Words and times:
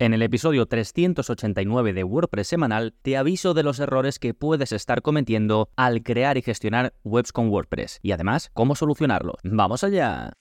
En 0.00 0.14
el 0.14 0.22
episodio 0.22 0.66
389 0.66 1.92
de 1.92 2.04
WordPress 2.04 2.46
semanal 2.46 2.94
te 3.02 3.16
aviso 3.16 3.52
de 3.52 3.64
los 3.64 3.80
errores 3.80 4.20
que 4.20 4.32
puedes 4.32 4.70
estar 4.70 5.02
cometiendo 5.02 5.70
al 5.74 6.04
crear 6.04 6.38
y 6.38 6.42
gestionar 6.42 6.94
webs 7.02 7.32
con 7.32 7.48
WordPress 7.48 7.98
y 8.00 8.12
además 8.12 8.48
cómo 8.54 8.76
solucionarlos. 8.76 9.40
¡Vamos 9.42 9.82
allá! 9.82 10.34